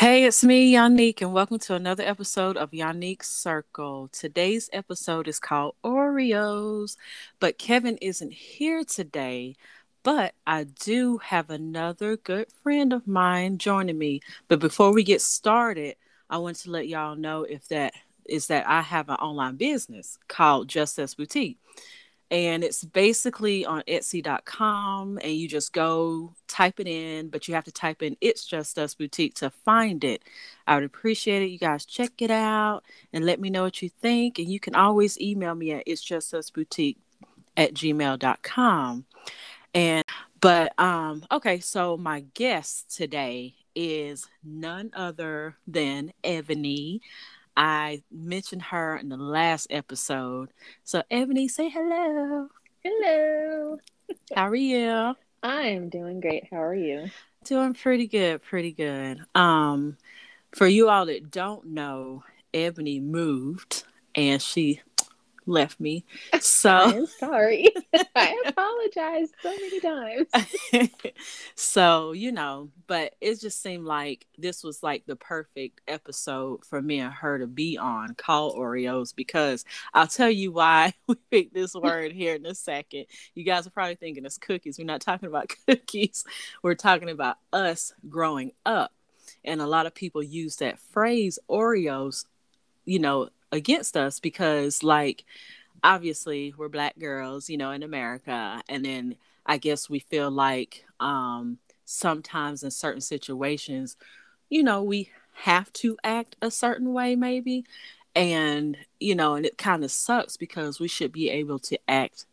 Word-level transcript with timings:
Hey, 0.00 0.24
it's 0.24 0.42
me, 0.42 0.72
Yannick, 0.72 1.20
and 1.20 1.34
welcome 1.34 1.58
to 1.58 1.74
another 1.74 2.02
episode 2.02 2.56
of 2.56 2.70
Yannick's 2.70 3.28
Circle. 3.28 4.08
Today's 4.08 4.70
episode 4.72 5.28
is 5.28 5.38
called 5.38 5.74
Oreos, 5.84 6.96
but 7.38 7.58
Kevin 7.58 7.98
isn't 7.98 8.32
here 8.32 8.82
today. 8.82 9.56
But 10.02 10.32
I 10.46 10.64
do 10.64 11.18
have 11.18 11.50
another 11.50 12.16
good 12.16 12.46
friend 12.62 12.94
of 12.94 13.06
mine 13.06 13.58
joining 13.58 13.98
me. 13.98 14.22
But 14.48 14.58
before 14.58 14.94
we 14.94 15.04
get 15.04 15.20
started, 15.20 15.96
I 16.30 16.38
want 16.38 16.56
to 16.60 16.70
let 16.70 16.88
y'all 16.88 17.14
know 17.14 17.42
if 17.42 17.68
that 17.68 17.92
is 18.24 18.46
that 18.46 18.66
I 18.66 18.80
have 18.80 19.10
an 19.10 19.16
online 19.16 19.56
business 19.56 20.18
called 20.28 20.68
Just 20.68 20.98
Us 20.98 21.12
Boutique 21.12 21.58
and 22.30 22.62
it's 22.62 22.84
basically 22.84 23.66
on 23.66 23.82
etsy.com 23.88 25.18
and 25.22 25.32
you 25.32 25.48
just 25.48 25.72
go 25.72 26.32
type 26.46 26.78
it 26.78 26.86
in 26.86 27.28
but 27.28 27.48
you 27.48 27.54
have 27.54 27.64
to 27.64 27.72
type 27.72 28.02
in 28.02 28.16
it's 28.20 28.44
just 28.44 28.78
us 28.78 28.94
boutique 28.94 29.34
to 29.34 29.50
find 29.50 30.04
it. 30.04 30.22
I 30.66 30.76
would 30.76 30.84
appreciate 30.84 31.42
it. 31.42 31.50
You 31.50 31.58
guys 31.58 31.84
check 31.84 32.22
it 32.22 32.30
out 32.30 32.82
and 33.12 33.26
let 33.26 33.40
me 33.40 33.50
know 33.50 33.62
what 33.62 33.82
you 33.82 33.88
think 33.88 34.38
and 34.38 34.48
you 34.48 34.60
can 34.60 34.74
always 34.74 35.20
email 35.20 35.54
me 35.54 35.72
at 35.72 35.84
it's 35.86 36.02
just 36.02 36.32
us 36.34 36.50
boutique 36.50 36.98
at 37.56 37.74
gmail.com 37.74 39.04
and 39.74 40.04
but 40.40 40.78
um 40.78 41.24
okay 41.30 41.60
so 41.60 41.96
my 41.96 42.20
guest 42.34 42.96
today 42.96 43.54
is 43.74 44.26
none 44.44 44.90
other 44.94 45.56
than 45.66 46.12
ebony 46.24 47.00
I 47.56 48.02
mentioned 48.10 48.62
her 48.62 48.96
in 48.96 49.08
the 49.08 49.16
last 49.16 49.66
episode. 49.70 50.50
So, 50.84 51.02
Ebony, 51.10 51.48
say 51.48 51.68
hello. 51.68 52.48
Hello. 52.82 53.78
How 54.34 54.48
are 54.48 54.54
you? 54.54 55.14
I'm 55.42 55.88
doing 55.88 56.20
great. 56.20 56.48
How 56.50 56.62
are 56.62 56.74
you? 56.74 57.10
Doing 57.44 57.74
pretty 57.74 58.06
good, 58.06 58.42
pretty 58.42 58.72
good. 58.72 59.24
Um, 59.34 59.96
for 60.52 60.66
you 60.66 60.88
all 60.88 61.06
that 61.06 61.30
don't 61.30 61.68
know, 61.68 62.24
Ebony 62.52 63.00
moved 63.00 63.84
and 64.14 64.42
she 64.42 64.80
left 65.46 65.80
me. 65.80 66.04
So 66.40 66.70
I'm 66.70 67.06
sorry. 67.06 67.68
I 68.16 68.42
apologize 68.46 69.28
so 69.42 69.50
many 69.50 69.80
times. 69.80 70.26
so, 71.54 72.12
you 72.12 72.32
know, 72.32 72.70
but 72.86 73.14
it 73.20 73.40
just 73.40 73.62
seemed 73.62 73.84
like 73.84 74.26
this 74.38 74.64
was 74.64 74.82
like 74.82 75.04
the 75.06 75.16
perfect 75.16 75.80
episode 75.86 76.64
for 76.64 76.80
me 76.80 77.00
and 77.00 77.12
her 77.12 77.38
to 77.38 77.46
be 77.46 77.76
on 77.76 78.14
call 78.14 78.56
Oreos 78.56 79.14
because 79.14 79.64
I'll 79.92 80.06
tell 80.06 80.30
you 80.30 80.50
why 80.52 80.94
we 81.06 81.16
picked 81.30 81.54
this 81.54 81.74
word 81.74 82.12
here 82.12 82.36
in 82.36 82.46
a 82.46 82.54
second. 82.54 83.06
You 83.34 83.44
guys 83.44 83.66
are 83.66 83.70
probably 83.70 83.96
thinking 83.96 84.24
it's 84.24 84.38
cookies. 84.38 84.78
We're 84.78 84.84
not 84.84 85.02
talking 85.02 85.28
about 85.28 85.52
cookies. 85.66 86.24
We're 86.62 86.74
talking 86.74 87.10
about 87.10 87.36
us 87.52 87.92
growing 88.08 88.52
up. 88.64 88.92
And 89.44 89.60
a 89.60 89.66
lot 89.66 89.86
of 89.86 89.94
people 89.94 90.22
use 90.22 90.56
that 90.56 90.78
phrase 90.78 91.38
Oreos, 91.48 92.24
you 92.84 92.98
know, 92.98 93.28
against 93.52 93.96
us 93.96 94.20
because 94.20 94.82
like 94.82 95.24
obviously 95.82 96.54
we're 96.56 96.68
black 96.68 96.98
girls, 96.98 97.48
you 97.48 97.56
know, 97.56 97.70
in 97.70 97.82
America, 97.82 98.62
and 98.68 98.84
then 98.84 99.16
I 99.46 99.58
guess 99.58 99.88
we 99.88 100.00
feel 100.00 100.30
like 100.30 100.84
um, 101.00 101.58
sometimes 101.84 102.62
in 102.62 102.70
certain 102.70 103.00
situations, 103.00 103.96
you 104.48 104.62
know, 104.62 104.82
we 104.82 105.10
have 105.32 105.72
to 105.72 105.96
act 106.04 106.36
a 106.42 106.50
certain 106.50 106.92
way, 106.92 107.16
maybe, 107.16 107.64
and 108.14 108.76
you 108.98 109.14
know, 109.14 109.34
and 109.34 109.46
it 109.46 109.58
kind 109.58 109.84
of 109.84 109.90
sucks 109.90 110.36
because 110.36 110.78
we 110.78 110.88
should 110.88 111.12
be 111.12 111.30
able 111.30 111.58
to 111.60 111.78
act 111.88 112.26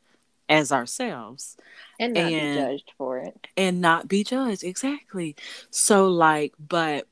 as 0.49 0.71
ourselves 0.71 1.57
and 1.99 2.13
not 2.13 2.31
and, 2.31 2.55
be 2.55 2.61
judged 2.61 2.91
for 2.97 3.19
it. 3.19 3.47
and 3.57 3.81
not 3.81 4.07
be 4.07 4.23
judged 4.23 4.63
exactly. 4.63 5.35
So 5.71 6.07
like 6.07 6.53
but 6.69 7.07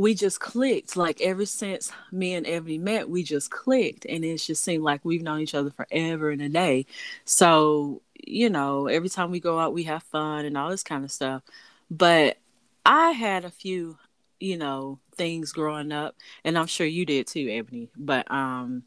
we 0.00 0.14
just 0.14 0.40
clicked. 0.40 0.96
Like 0.96 1.20
ever 1.20 1.46
since 1.46 1.92
me 2.12 2.34
and 2.34 2.46
Ebony 2.46 2.78
met, 2.78 3.08
we 3.08 3.22
just 3.22 3.50
clicked, 3.50 4.06
and 4.06 4.24
it 4.24 4.38
just 4.38 4.62
seemed 4.62 4.84
like 4.84 5.04
we've 5.04 5.22
known 5.22 5.40
each 5.40 5.54
other 5.54 5.70
forever 5.70 6.30
and 6.30 6.42
a 6.42 6.48
day. 6.48 6.86
So 7.24 8.02
you 8.26 8.50
know, 8.50 8.86
every 8.86 9.08
time 9.08 9.30
we 9.30 9.40
go 9.40 9.58
out, 9.58 9.72
we 9.72 9.84
have 9.84 10.02
fun 10.02 10.44
and 10.44 10.56
all 10.56 10.70
this 10.70 10.82
kind 10.82 11.04
of 11.04 11.10
stuff. 11.10 11.42
But 11.90 12.38
I 12.84 13.10
had 13.10 13.44
a 13.44 13.50
few, 13.50 13.98
you 14.40 14.56
know, 14.56 14.98
things 15.16 15.52
growing 15.52 15.92
up, 15.92 16.16
and 16.44 16.58
I'm 16.58 16.66
sure 16.66 16.86
you 16.86 17.06
did 17.06 17.26
too, 17.26 17.48
Ebony. 17.50 17.88
But 17.96 18.30
um, 18.30 18.84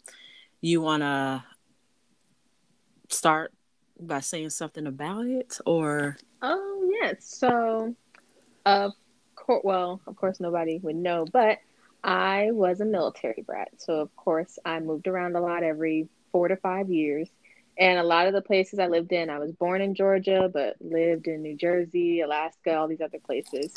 you 0.62 0.81
wanna 0.81 1.45
start 3.09 3.53
by 4.00 4.19
saying 4.19 4.50
something 4.51 4.88
about 4.88 5.25
it, 5.25 5.57
or? 5.66 6.17
Oh 6.41 6.89
yes. 7.01 7.25
So, 7.25 7.95
uh, 8.66 8.89
course, 9.49 9.63
well, 9.63 9.99
of 10.05 10.15
course, 10.15 10.39
nobody 10.39 10.77
would 10.77 10.95
know, 10.95 11.25
but 11.25 11.57
I 12.03 12.49
was 12.51 12.81
a 12.81 12.85
military 12.85 13.41
brat. 13.43 13.69
So, 13.77 13.95
of 13.95 14.15
course, 14.15 14.59
I 14.63 14.79
moved 14.79 15.07
around 15.07 15.35
a 15.35 15.41
lot 15.41 15.63
every 15.63 16.07
four 16.31 16.47
to 16.47 16.55
five 16.55 16.91
years. 16.91 17.27
And 17.75 17.97
a 17.97 18.03
lot 18.03 18.27
of 18.27 18.33
the 18.33 18.41
places 18.41 18.77
I 18.77 18.88
lived 18.88 19.11
in, 19.11 19.29
I 19.31 19.39
was 19.39 19.51
born 19.51 19.81
in 19.81 19.95
Georgia, 19.95 20.51
but 20.53 20.75
lived 20.81 21.27
in 21.27 21.41
New 21.41 21.55
Jersey, 21.55 22.21
Alaska, 22.21 22.75
all 22.75 22.88
these 22.88 23.01
other 23.01 23.17
places. 23.19 23.73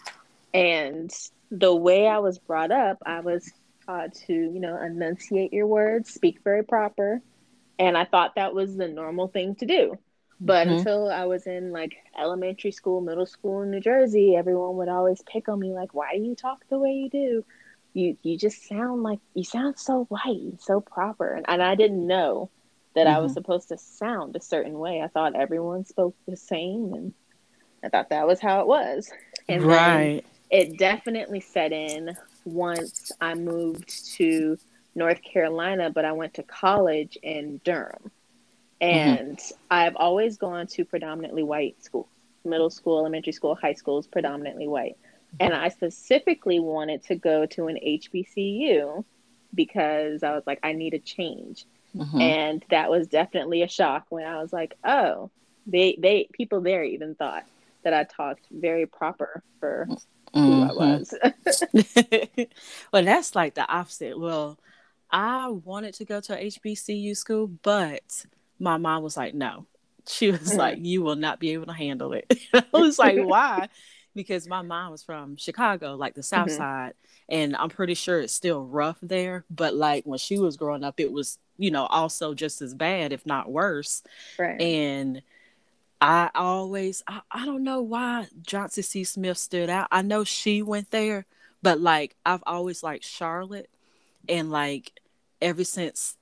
And 0.52 1.10
the 1.50 1.74
way 1.74 2.06
I 2.06 2.18
was 2.18 2.38
brought 2.38 2.70
up, 2.70 2.98
I 3.06 3.20
was 3.20 3.50
taught 3.86 4.12
to, 4.26 4.34
you 4.34 4.60
know, 4.60 4.76
enunciate 4.76 5.54
your 5.54 5.66
words, 5.66 6.12
speak 6.12 6.40
very 6.44 6.64
proper. 6.64 7.22
And 7.78 7.96
I 7.96 8.04
thought 8.04 8.34
that 8.34 8.54
was 8.54 8.76
the 8.76 8.88
normal 8.88 9.28
thing 9.28 9.54
to 9.56 9.66
do. 9.66 9.98
But 10.44 10.66
mm-hmm. 10.66 10.78
until 10.78 11.08
I 11.08 11.24
was 11.26 11.46
in 11.46 11.70
like 11.70 11.96
elementary 12.18 12.72
school, 12.72 13.00
middle 13.00 13.26
school 13.26 13.62
in 13.62 13.70
New 13.70 13.78
Jersey, 13.78 14.34
everyone 14.34 14.76
would 14.76 14.88
always 14.88 15.22
pick 15.22 15.48
on 15.48 15.60
me 15.60 15.72
like, 15.72 15.94
"Why 15.94 16.16
do 16.16 16.22
you 16.22 16.34
talk 16.34 16.64
the 16.68 16.80
way 16.80 16.90
you 16.90 17.08
do? 17.08 17.44
You 17.94 18.16
you 18.22 18.36
just 18.36 18.66
sound 18.66 19.04
like 19.04 19.20
you 19.34 19.44
sound 19.44 19.78
so 19.78 20.04
white, 20.06 20.40
and 20.40 20.60
so 20.60 20.80
proper." 20.80 21.32
And, 21.32 21.46
and 21.48 21.62
I 21.62 21.76
didn't 21.76 22.04
know 22.04 22.50
that 22.96 23.06
mm-hmm. 23.06 23.16
I 23.16 23.20
was 23.20 23.30
mm-hmm. 23.30 23.38
supposed 23.38 23.68
to 23.68 23.78
sound 23.78 24.34
a 24.34 24.40
certain 24.40 24.80
way. 24.80 25.00
I 25.00 25.06
thought 25.06 25.36
everyone 25.36 25.84
spoke 25.84 26.16
the 26.26 26.36
same, 26.36 26.92
and 26.92 27.14
I 27.84 27.88
thought 27.88 28.10
that 28.10 28.26
was 28.26 28.40
how 28.40 28.62
it 28.62 28.66
was. 28.66 29.12
And 29.48 29.62
right. 29.62 30.24
it 30.50 30.76
definitely 30.76 31.40
set 31.40 31.70
in 31.70 32.16
once 32.44 33.12
I 33.20 33.34
moved 33.34 34.12
to 34.16 34.58
North 34.96 35.22
Carolina, 35.22 35.90
but 35.90 36.04
I 36.04 36.12
went 36.12 36.34
to 36.34 36.42
college 36.42 37.16
in 37.22 37.60
Durham. 37.62 38.10
Mm-hmm. 38.82 39.08
And 39.08 39.38
mm-hmm. 39.38 39.54
I've 39.70 39.96
always 39.96 40.36
gone 40.36 40.66
to 40.68 40.84
predominantly 40.84 41.42
white 41.42 41.82
schools, 41.82 42.08
middle 42.44 42.70
school, 42.70 42.98
elementary 42.98 43.32
school, 43.32 43.54
high 43.54 43.74
schools, 43.74 44.06
predominantly 44.06 44.68
white. 44.68 44.96
And 45.40 45.54
I 45.54 45.68
specifically 45.68 46.60
wanted 46.60 47.04
to 47.04 47.14
go 47.14 47.46
to 47.46 47.68
an 47.68 47.78
HBCU 47.82 49.02
because 49.54 50.22
I 50.22 50.32
was 50.32 50.42
like, 50.46 50.58
I 50.62 50.72
need 50.72 50.94
a 50.94 50.98
change. 50.98 51.64
Mm-hmm. 51.96 52.20
And 52.20 52.64
that 52.70 52.90
was 52.90 53.06
definitely 53.06 53.62
a 53.62 53.68
shock 53.68 54.06
when 54.10 54.26
I 54.26 54.42
was 54.42 54.52
like, 54.52 54.76
oh, 54.84 55.30
they, 55.66 55.96
they, 55.98 56.28
people 56.32 56.60
there 56.60 56.84
even 56.84 57.14
thought 57.14 57.44
that 57.82 57.94
I 57.94 58.04
talked 58.04 58.46
very 58.50 58.86
proper 58.86 59.42
for 59.60 59.86
who 60.34 60.62
I 60.64 60.68
mm-hmm. 60.68 60.76
was. 60.76 62.46
well, 62.92 63.04
that's 63.04 63.34
like 63.34 63.54
the 63.54 63.66
opposite. 63.66 64.18
Well, 64.18 64.58
I 65.10 65.48
wanted 65.48 65.94
to 65.94 66.04
go 66.04 66.20
to 66.20 66.34
a 66.34 66.46
HBCU 66.46 67.16
school, 67.16 67.46
but 67.46 68.26
my 68.62 68.78
mom 68.78 69.02
was 69.02 69.16
like, 69.16 69.34
no. 69.34 69.66
She 70.06 70.30
was 70.30 70.40
mm-hmm. 70.40 70.58
like, 70.58 70.78
you 70.80 71.02
will 71.02 71.16
not 71.16 71.38
be 71.38 71.52
able 71.52 71.66
to 71.66 71.72
handle 71.72 72.12
it. 72.12 72.32
I 72.54 72.64
was 72.72 72.98
like, 72.98 73.18
why? 73.20 73.68
because 74.14 74.46
my 74.46 74.62
mom 74.62 74.90
was 74.90 75.02
from 75.02 75.36
Chicago, 75.36 75.94
like 75.94 76.14
the 76.14 76.22
South 76.22 76.48
mm-hmm. 76.48 76.56
Side, 76.56 76.94
and 77.28 77.56
I'm 77.56 77.68
pretty 77.68 77.94
sure 77.94 78.20
it's 78.20 78.32
still 78.32 78.62
rough 78.62 78.98
there. 79.02 79.44
But 79.50 79.74
like 79.74 80.04
when 80.04 80.18
she 80.18 80.38
was 80.38 80.56
growing 80.56 80.84
up, 80.84 81.00
it 81.00 81.12
was 81.12 81.38
you 81.56 81.70
know 81.70 81.86
also 81.86 82.34
just 82.34 82.62
as 82.62 82.74
bad, 82.74 83.12
if 83.12 83.24
not 83.26 83.50
worse. 83.50 84.02
Right. 84.38 84.60
And 84.60 85.22
I 86.00 86.30
always 86.34 87.02
I, 87.06 87.20
I 87.30 87.46
don't 87.46 87.64
know 87.64 87.82
why 87.82 88.26
Johnson 88.42 88.82
C. 88.82 89.04
Smith 89.04 89.38
stood 89.38 89.70
out. 89.70 89.88
I 89.90 90.02
know 90.02 90.24
she 90.24 90.62
went 90.62 90.90
there, 90.90 91.26
but 91.62 91.80
like 91.80 92.16
I've 92.26 92.44
always 92.46 92.82
liked 92.82 93.04
Charlotte, 93.04 93.70
and 94.28 94.50
like 94.50 94.92
ever 95.40 95.64
since 95.64 96.16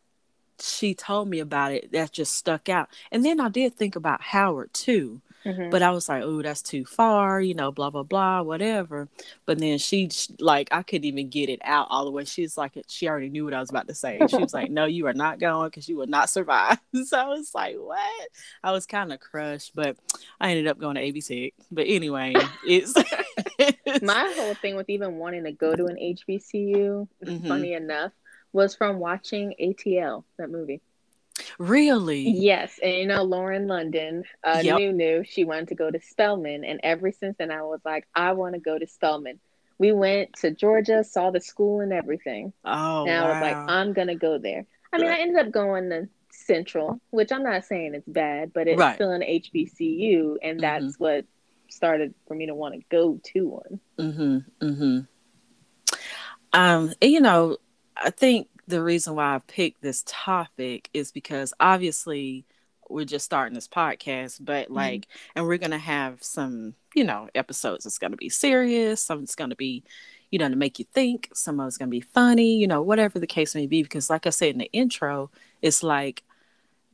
she 0.60 0.94
told 0.94 1.28
me 1.28 1.40
about 1.40 1.72
it, 1.72 1.92
that 1.92 2.12
just 2.12 2.34
stuck 2.34 2.68
out. 2.68 2.88
And 3.10 3.24
then 3.24 3.40
I 3.40 3.48
did 3.48 3.74
think 3.74 3.96
about 3.96 4.20
Howard 4.22 4.72
too. 4.72 5.20
Mm-hmm. 5.44 5.70
But 5.70 5.82
I 5.82 5.90
was 5.90 6.08
like, 6.08 6.22
oh, 6.22 6.42
that's 6.42 6.60
too 6.60 6.84
far, 6.84 7.40
you 7.40 7.54
know, 7.54 7.72
blah, 7.72 7.88
blah, 7.88 8.02
blah, 8.02 8.42
whatever. 8.42 9.08
But 9.46 9.58
then 9.58 9.78
she, 9.78 10.10
like, 10.38 10.68
I 10.70 10.82
couldn't 10.82 11.06
even 11.06 11.30
get 11.30 11.48
it 11.48 11.60
out 11.64 11.86
all 11.88 12.04
the 12.04 12.10
way. 12.10 12.26
She's 12.26 12.58
like, 12.58 12.72
she 12.88 13.08
already 13.08 13.30
knew 13.30 13.46
what 13.46 13.54
I 13.54 13.60
was 13.60 13.70
about 13.70 13.88
to 13.88 13.94
say. 13.94 14.20
She 14.28 14.36
was 14.36 14.52
like, 14.52 14.70
no, 14.70 14.84
you 14.84 15.06
are 15.06 15.14
not 15.14 15.40
going 15.40 15.68
because 15.68 15.88
you 15.88 15.96
will 15.96 16.06
not 16.06 16.28
survive. 16.28 16.78
so 17.06 17.18
I 17.18 17.28
was 17.28 17.54
like, 17.54 17.76
what? 17.76 18.28
I 18.62 18.72
was 18.72 18.84
kind 18.84 19.12
of 19.12 19.20
crushed, 19.20 19.74
but 19.74 19.96
I 20.40 20.50
ended 20.50 20.66
up 20.66 20.78
going 20.78 20.96
to 20.96 21.02
ABC. 21.02 21.54
But 21.70 21.86
anyway, 21.88 22.34
it's. 22.66 22.94
My 24.02 24.32
whole 24.36 24.54
thing 24.54 24.76
with 24.76 24.88
even 24.88 25.16
wanting 25.16 25.44
to 25.44 25.52
go 25.52 25.74
to 25.74 25.86
an 25.86 25.96
HBCU, 25.96 27.08
mm-hmm. 27.24 27.48
funny 27.48 27.74
enough, 27.74 28.12
was 28.52 28.74
from 28.74 28.98
watching 28.98 29.54
ATL, 29.60 30.24
that 30.38 30.50
movie. 30.50 30.80
Really? 31.58 32.28
Yes, 32.28 32.78
and 32.82 32.92
you 32.94 33.06
know 33.06 33.22
Lauren 33.22 33.66
London, 33.66 34.24
uh, 34.44 34.60
Yep. 34.62 34.76
knew 34.76 34.92
knew 34.92 35.24
she 35.24 35.44
wanted 35.44 35.68
to 35.68 35.74
go 35.74 35.90
to 35.90 36.00
Spelman, 36.00 36.64
and 36.64 36.80
ever 36.82 37.12
since 37.12 37.36
then 37.38 37.50
I 37.50 37.62
was 37.62 37.80
like, 37.84 38.06
I 38.14 38.32
want 38.32 38.54
to 38.54 38.60
go 38.60 38.78
to 38.78 38.86
Spelman. 38.86 39.40
We 39.78 39.92
went 39.92 40.34
to 40.40 40.50
Georgia, 40.50 41.02
saw 41.04 41.30
the 41.30 41.40
school 41.40 41.80
and 41.80 41.92
everything. 41.92 42.52
Oh, 42.64 43.06
and 43.06 43.24
I 43.24 43.28
was 43.28 43.40
like. 43.40 43.56
I'm 43.56 43.92
gonna 43.94 44.14
go 44.16 44.36
there. 44.38 44.66
I 44.92 44.98
mean, 44.98 45.08
I 45.10 45.18
ended 45.20 45.46
up 45.46 45.52
going 45.52 45.88
to 45.90 46.08
Central, 46.30 47.00
which 47.10 47.32
I'm 47.32 47.42
not 47.44 47.64
saying 47.64 47.94
it's 47.94 48.08
bad, 48.08 48.52
but 48.52 48.66
it's 48.68 48.78
Right. 48.78 48.94
still 48.96 49.12
an 49.12 49.22
HBCU, 49.22 50.36
and 50.42 50.60
that's 50.60 50.98
what 50.98 51.24
started 51.68 52.14
for 52.26 52.34
me 52.34 52.46
to 52.46 52.54
want 52.54 52.74
to 52.74 52.80
go 52.90 53.20
to 53.32 53.48
one. 53.48 53.80
Mm-hmm. 53.98 54.38
Mm-hmm. 54.66 54.98
Um, 56.52 56.92
you 57.00 57.20
know, 57.20 57.58
I 58.00 58.10
think 58.10 58.48
the 58.66 58.82
reason 58.82 59.14
why 59.14 59.34
I 59.34 59.40
picked 59.46 59.82
this 59.82 60.02
topic 60.06 60.88
is 60.94 61.12
because 61.12 61.52
obviously 61.60 62.44
we're 62.88 63.04
just 63.04 63.24
starting 63.24 63.54
this 63.54 63.68
podcast, 63.68 64.38
but 64.40 64.66
mm-hmm. 64.66 64.74
like, 64.74 65.06
and 65.34 65.46
we're 65.46 65.58
gonna 65.58 65.78
have 65.78 66.22
some, 66.22 66.74
you 66.94 67.04
know, 67.04 67.28
episodes 67.34 67.84
that's 67.84 67.98
gonna 67.98 68.16
be 68.16 68.28
serious, 68.28 69.02
some 69.02 69.22
it's 69.22 69.34
gonna 69.34 69.56
be, 69.56 69.84
you 70.30 70.38
know, 70.38 70.48
to 70.48 70.56
make 70.56 70.78
you 70.78 70.86
think, 70.92 71.28
some 71.34 71.60
of 71.60 71.66
it's 71.66 71.78
gonna 71.78 71.90
be 71.90 72.00
funny, 72.00 72.56
you 72.56 72.66
know, 72.66 72.82
whatever 72.82 73.18
the 73.18 73.26
case 73.26 73.54
may 73.54 73.66
be. 73.66 73.82
Because 73.82 74.10
like 74.10 74.26
I 74.26 74.30
said 74.30 74.50
in 74.50 74.58
the 74.58 74.70
intro, 74.72 75.30
it's 75.62 75.82
like 75.82 76.22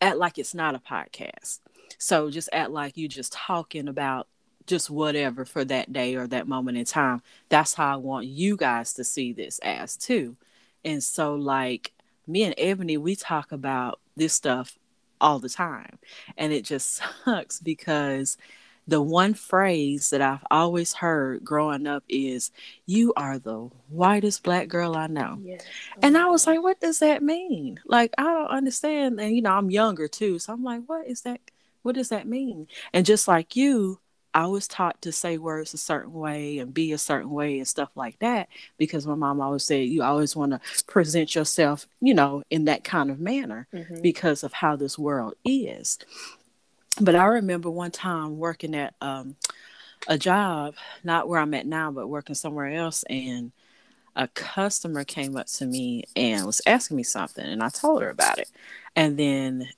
act 0.00 0.17
like 0.17 0.38
it's 0.38 0.55
not 0.55 0.75
a 0.75 0.79
podcast. 0.79 1.61
So 1.99 2.31
just 2.31 2.49
act 2.53 2.70
like 2.70 2.97
you're 2.97 3.08
just 3.08 3.32
talking 3.32 3.88
about 3.88 4.29
just 4.67 4.91
whatever 4.91 5.44
for 5.44 5.64
that 5.64 5.93
day 5.93 6.17
or 6.17 6.26
that 6.26 6.49
moment 6.49 6.76
in 6.76 6.85
time. 6.85 7.23
That's 7.49 7.75
how 7.75 7.94
I 7.94 7.97
want 7.97 8.26
you 8.26 8.56
guys 8.56 8.93
to 8.94 9.05
see 9.05 9.32
this 9.32 9.58
as 9.61 9.97
too. 9.97 10.37
And 10.86 11.02
so 11.04 11.34
like 11.34 11.92
me 12.26 12.44
and 12.44 12.54
Ebony, 12.56 12.96
we 12.96 13.16
talk 13.16 13.52
about 13.52 14.00
this 14.16 14.32
stuff 14.32 14.78
all 15.20 15.38
the 15.38 15.48
time. 15.48 15.98
And 16.36 16.52
it 16.52 16.64
just 16.64 17.02
sucks 17.24 17.60
because 17.60 18.36
the 18.88 19.02
one 19.02 19.34
phrase 19.34 20.10
that 20.10 20.22
I've 20.22 20.44
always 20.50 20.92
heard 20.92 21.44
growing 21.44 21.86
up 21.88 22.04
is, 22.08 22.52
You 22.86 23.12
are 23.16 23.38
the 23.38 23.68
whitest 23.88 24.44
black 24.44 24.68
girl 24.68 24.96
I 24.96 25.08
know. 25.08 25.38
Yes. 25.42 25.64
And 26.02 26.16
I 26.16 26.26
was 26.26 26.42
mm-hmm. 26.42 26.52
like, 26.52 26.62
what 26.62 26.80
does 26.80 27.00
that 27.00 27.22
mean? 27.22 27.80
Like, 27.84 28.14
I 28.16 28.22
don't 28.22 28.46
understand. 28.50 29.20
And, 29.20 29.34
you 29.34 29.42
know, 29.42 29.52
I'm 29.52 29.70
younger 29.70 30.06
too. 30.06 30.38
So 30.38 30.52
I'm 30.52 30.62
like, 30.62 30.82
what 30.86 31.06
is 31.06 31.22
that? 31.22 31.40
What 31.82 31.96
does 31.96 32.10
that 32.10 32.26
mean? 32.26 32.68
And 32.92 33.06
just 33.06 33.28
like 33.28 33.56
you, 33.56 34.00
I 34.36 34.46
was 34.48 34.68
taught 34.68 35.00
to 35.00 35.12
say 35.12 35.38
words 35.38 35.72
a 35.72 35.78
certain 35.78 36.12
way 36.12 36.58
and 36.58 36.74
be 36.74 36.92
a 36.92 36.98
certain 36.98 37.30
way 37.30 37.56
and 37.56 37.66
stuff 37.66 37.88
like 37.94 38.18
that 38.18 38.50
because 38.76 39.06
my 39.06 39.14
mom 39.14 39.40
always 39.40 39.64
said, 39.64 39.88
you 39.88 40.02
always 40.02 40.36
want 40.36 40.52
to 40.52 40.84
present 40.84 41.34
yourself, 41.34 41.86
you 42.02 42.12
know, 42.12 42.42
in 42.50 42.66
that 42.66 42.84
kind 42.84 43.10
of 43.10 43.18
manner 43.18 43.66
Mhm. 43.72 44.02
because 44.02 44.44
of 44.44 44.52
how 44.52 44.76
this 44.76 44.98
world 44.98 45.36
is. 45.42 45.98
But 47.00 47.14
I 47.14 47.24
remember 47.24 47.70
one 47.70 47.92
time 47.92 48.36
working 48.36 48.74
at 48.74 48.92
um, 49.00 49.36
a 50.06 50.18
job, 50.18 50.74
not 51.02 51.28
where 51.30 51.40
I'm 51.40 51.54
at 51.54 51.66
now, 51.66 51.90
but 51.90 52.08
working 52.08 52.34
somewhere 52.34 52.68
else. 52.74 53.04
And 53.04 53.52
a 54.14 54.28
customer 54.28 55.04
came 55.04 55.34
up 55.34 55.46
to 55.46 55.64
me 55.64 56.04
and 56.14 56.44
was 56.44 56.60
asking 56.66 56.98
me 56.98 57.04
something. 57.04 57.46
And 57.46 57.62
I 57.62 57.70
told 57.70 58.02
her 58.02 58.10
about 58.10 58.36
it. 58.38 58.50
And 58.94 59.18
then 59.18 59.70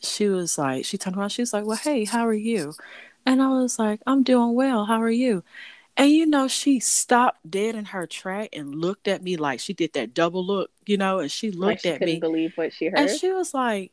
she 0.00 0.28
was 0.28 0.56
like, 0.56 0.86
she 0.86 0.96
turned 0.96 1.18
around, 1.18 1.30
she 1.30 1.42
was 1.42 1.52
like, 1.52 1.66
well, 1.66 1.76
hey, 1.76 2.06
how 2.06 2.26
are 2.26 2.32
you? 2.32 2.72
And 3.26 3.42
I 3.42 3.48
was 3.48 3.78
like, 3.78 4.00
I'm 4.06 4.22
doing 4.22 4.54
well. 4.54 4.86
How 4.86 5.02
are 5.02 5.10
you? 5.10 5.44
And 5.96 6.10
you 6.10 6.26
know, 6.26 6.48
she 6.48 6.80
stopped 6.80 7.50
dead 7.50 7.74
in 7.76 7.86
her 7.86 8.06
track 8.06 8.50
and 8.54 8.74
looked 8.74 9.08
at 9.08 9.22
me 9.22 9.36
like 9.36 9.60
she 9.60 9.74
did 9.74 9.94
that 9.94 10.14
double 10.14 10.46
look, 10.46 10.70
you 10.86 10.96
know, 10.98 11.20
and 11.20 11.30
she 11.32 11.50
Like 11.62 11.80
looked 11.80 11.80
she 11.80 11.90
at 11.90 11.98
couldn't 11.98 12.20
me. 12.20 12.20
believe 12.20 12.52
what 12.56 12.72
she 12.72 12.86
heard. 12.86 12.98
And 12.98 13.10
she 13.10 13.32
was 13.32 13.54
like, 13.54 13.92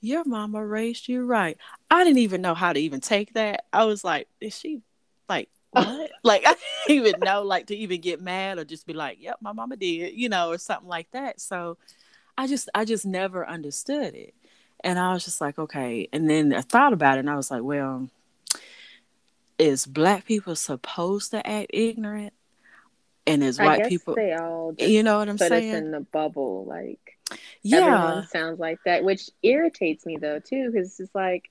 Your 0.00 0.24
mama 0.24 0.64
raised 0.64 1.08
you 1.08 1.26
right. 1.26 1.58
I 1.90 2.04
didn't 2.04 2.18
even 2.20 2.42
know 2.42 2.54
how 2.54 2.72
to 2.72 2.80
even 2.80 3.00
take 3.00 3.34
that. 3.34 3.64
I 3.72 3.84
was 3.84 4.04
like, 4.04 4.28
Is 4.40 4.58
she 4.58 4.82
like 5.28 5.50
what? 5.72 6.10
like 6.24 6.44
I 6.46 6.56
didn't 6.88 7.06
even 7.06 7.22
know 7.22 7.42
like 7.42 7.68
to 7.68 7.76
even 7.76 8.00
get 8.00 8.20
mad 8.22 8.58
or 8.58 8.64
just 8.64 8.86
be 8.86 8.94
like, 8.94 9.18
Yep, 9.20 9.38
my 9.42 9.52
mama 9.52 9.76
did, 9.76 10.14
you 10.14 10.28
know, 10.28 10.50
or 10.50 10.58
something 10.58 10.88
like 10.88 11.10
that. 11.12 11.40
So 11.40 11.78
I 12.38 12.46
just 12.46 12.68
I 12.74 12.84
just 12.84 13.06
never 13.06 13.46
understood 13.48 14.14
it. 14.14 14.34
And 14.82 14.98
I 14.98 15.12
was 15.14 15.24
just 15.24 15.40
like, 15.40 15.58
okay. 15.58 16.08
And 16.12 16.28
then 16.30 16.54
I 16.54 16.60
thought 16.62 16.92
about 16.92 17.16
it 17.16 17.20
and 17.20 17.30
I 17.30 17.36
was 17.36 17.50
like, 17.50 17.62
well, 17.62 18.08
is 19.58 19.86
black 19.86 20.24
people 20.24 20.56
supposed 20.56 21.30
to 21.32 21.46
act 21.46 21.70
ignorant? 21.72 22.32
And 23.26 23.42
is 23.42 23.58
I 23.58 23.66
white 23.66 23.78
guess 23.78 23.88
people 23.88 24.14
they 24.16 24.34
all 24.34 24.74
you 24.78 25.02
know 25.02 25.18
what 25.18 25.28
I'm 25.28 25.38
put 25.38 25.48
saying? 25.48 25.74
us 25.74 25.78
in 25.80 25.90
the 25.90 26.00
bubble. 26.00 26.66
Like 26.66 27.18
yeah. 27.62 27.78
everyone 27.78 28.26
sounds 28.28 28.58
like 28.58 28.78
that, 28.84 29.02
which 29.04 29.30
irritates 29.42 30.04
me 30.04 30.18
though 30.18 30.40
too, 30.40 30.70
because 30.70 31.00
it's 31.00 31.14
like 31.14 31.50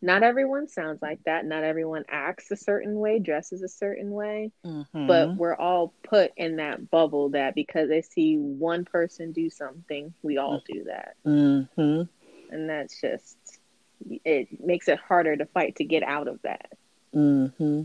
not 0.00 0.22
everyone 0.22 0.68
sounds 0.68 1.02
like 1.02 1.24
that. 1.24 1.44
Not 1.44 1.64
everyone 1.64 2.04
acts 2.08 2.52
a 2.52 2.56
certain 2.56 2.94
way, 3.00 3.18
dresses 3.18 3.62
a 3.62 3.68
certain 3.68 4.12
way, 4.12 4.52
Mhm. 4.64 4.86
but 5.08 5.34
we're 5.36 5.56
all 5.56 5.92
put 6.04 6.30
in 6.36 6.56
that 6.56 6.88
bubble 6.88 7.30
that 7.30 7.56
because 7.56 7.88
they 7.88 8.02
see 8.02 8.36
one 8.36 8.84
person 8.84 9.32
do 9.32 9.50
something, 9.50 10.14
we 10.22 10.38
all 10.38 10.62
do 10.72 10.84
that, 10.84 11.16
hmm 11.24 11.62
and 12.50 12.70
that's 12.70 13.00
just 13.00 13.36
it 14.24 14.60
makes 14.64 14.86
it 14.86 14.98
harder 15.00 15.36
to 15.36 15.46
fight 15.46 15.74
to 15.76 15.84
get 15.84 16.04
out 16.04 16.28
of 16.28 16.40
that. 16.42 16.70
Hmm 17.12 17.82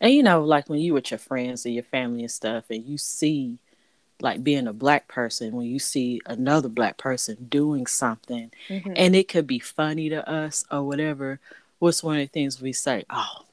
And 0.00 0.12
you 0.12 0.22
know, 0.22 0.42
like 0.44 0.68
when 0.68 0.80
you 0.80 0.94
with 0.94 1.10
your 1.10 1.18
friends 1.18 1.64
and 1.64 1.74
your 1.74 1.84
family 1.84 2.20
and 2.22 2.30
stuff, 2.30 2.64
and 2.70 2.84
you 2.84 2.98
see, 2.98 3.58
like 4.20 4.44
being 4.44 4.66
a 4.66 4.72
black 4.72 5.08
person, 5.08 5.54
when 5.54 5.66
you 5.66 5.78
see 5.78 6.20
another 6.26 6.68
black 6.68 6.98
person 6.98 7.46
doing 7.48 7.86
something, 7.86 8.50
Mhm. 8.70 8.92
and 8.96 9.16
it 9.16 9.28
could 9.28 9.46
be 9.46 9.58
funny 9.58 10.08
to 10.10 10.28
us 10.28 10.64
or 10.70 10.84
whatever. 10.84 11.40
What's 11.78 12.02
one 12.02 12.16
of 12.16 12.22
the 12.22 12.26
things 12.28 12.60
we 12.62 12.72
say? 12.72 13.04
Oh, 13.10 13.44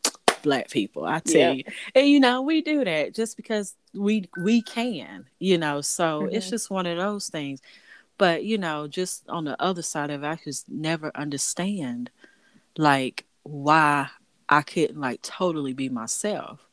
black 0.44 0.69
people, 0.69 1.06
I 1.06 1.19
tell 1.19 1.41
Yep. 1.41 1.57
you, 1.57 1.63
and 1.95 2.07
you 2.07 2.19
know, 2.19 2.41
we 2.41 2.62
do 2.62 2.83
that 2.85 3.13
just 3.15 3.38
because 3.38 3.75
we 3.94 4.25
we 4.38 4.62
can, 4.62 5.25
you 5.39 5.57
know. 5.57 5.81
So 5.81 6.27
it's 6.27 6.47
Mhm. 6.47 6.50
just 6.50 6.69
one 6.69 6.85
of 6.88 6.97
those 6.97 7.29
things. 7.29 7.62
But 8.18 8.44
you 8.45 8.57
know, 8.57 8.88
just 8.88 9.27
on 9.29 9.45
the 9.45 9.62
other 9.62 9.81
side 9.83 10.12
of 10.12 10.23
it, 10.23 10.27
I 10.27 10.35
just 10.44 10.69
never 10.69 11.12
understand 11.15 12.12
like 12.77 13.25
why 13.44 14.09
I 14.51 14.62
couldn't 14.62 15.00
like 15.00 15.21
totally 15.21 15.74
be 15.74 15.89
myself. 15.89 16.68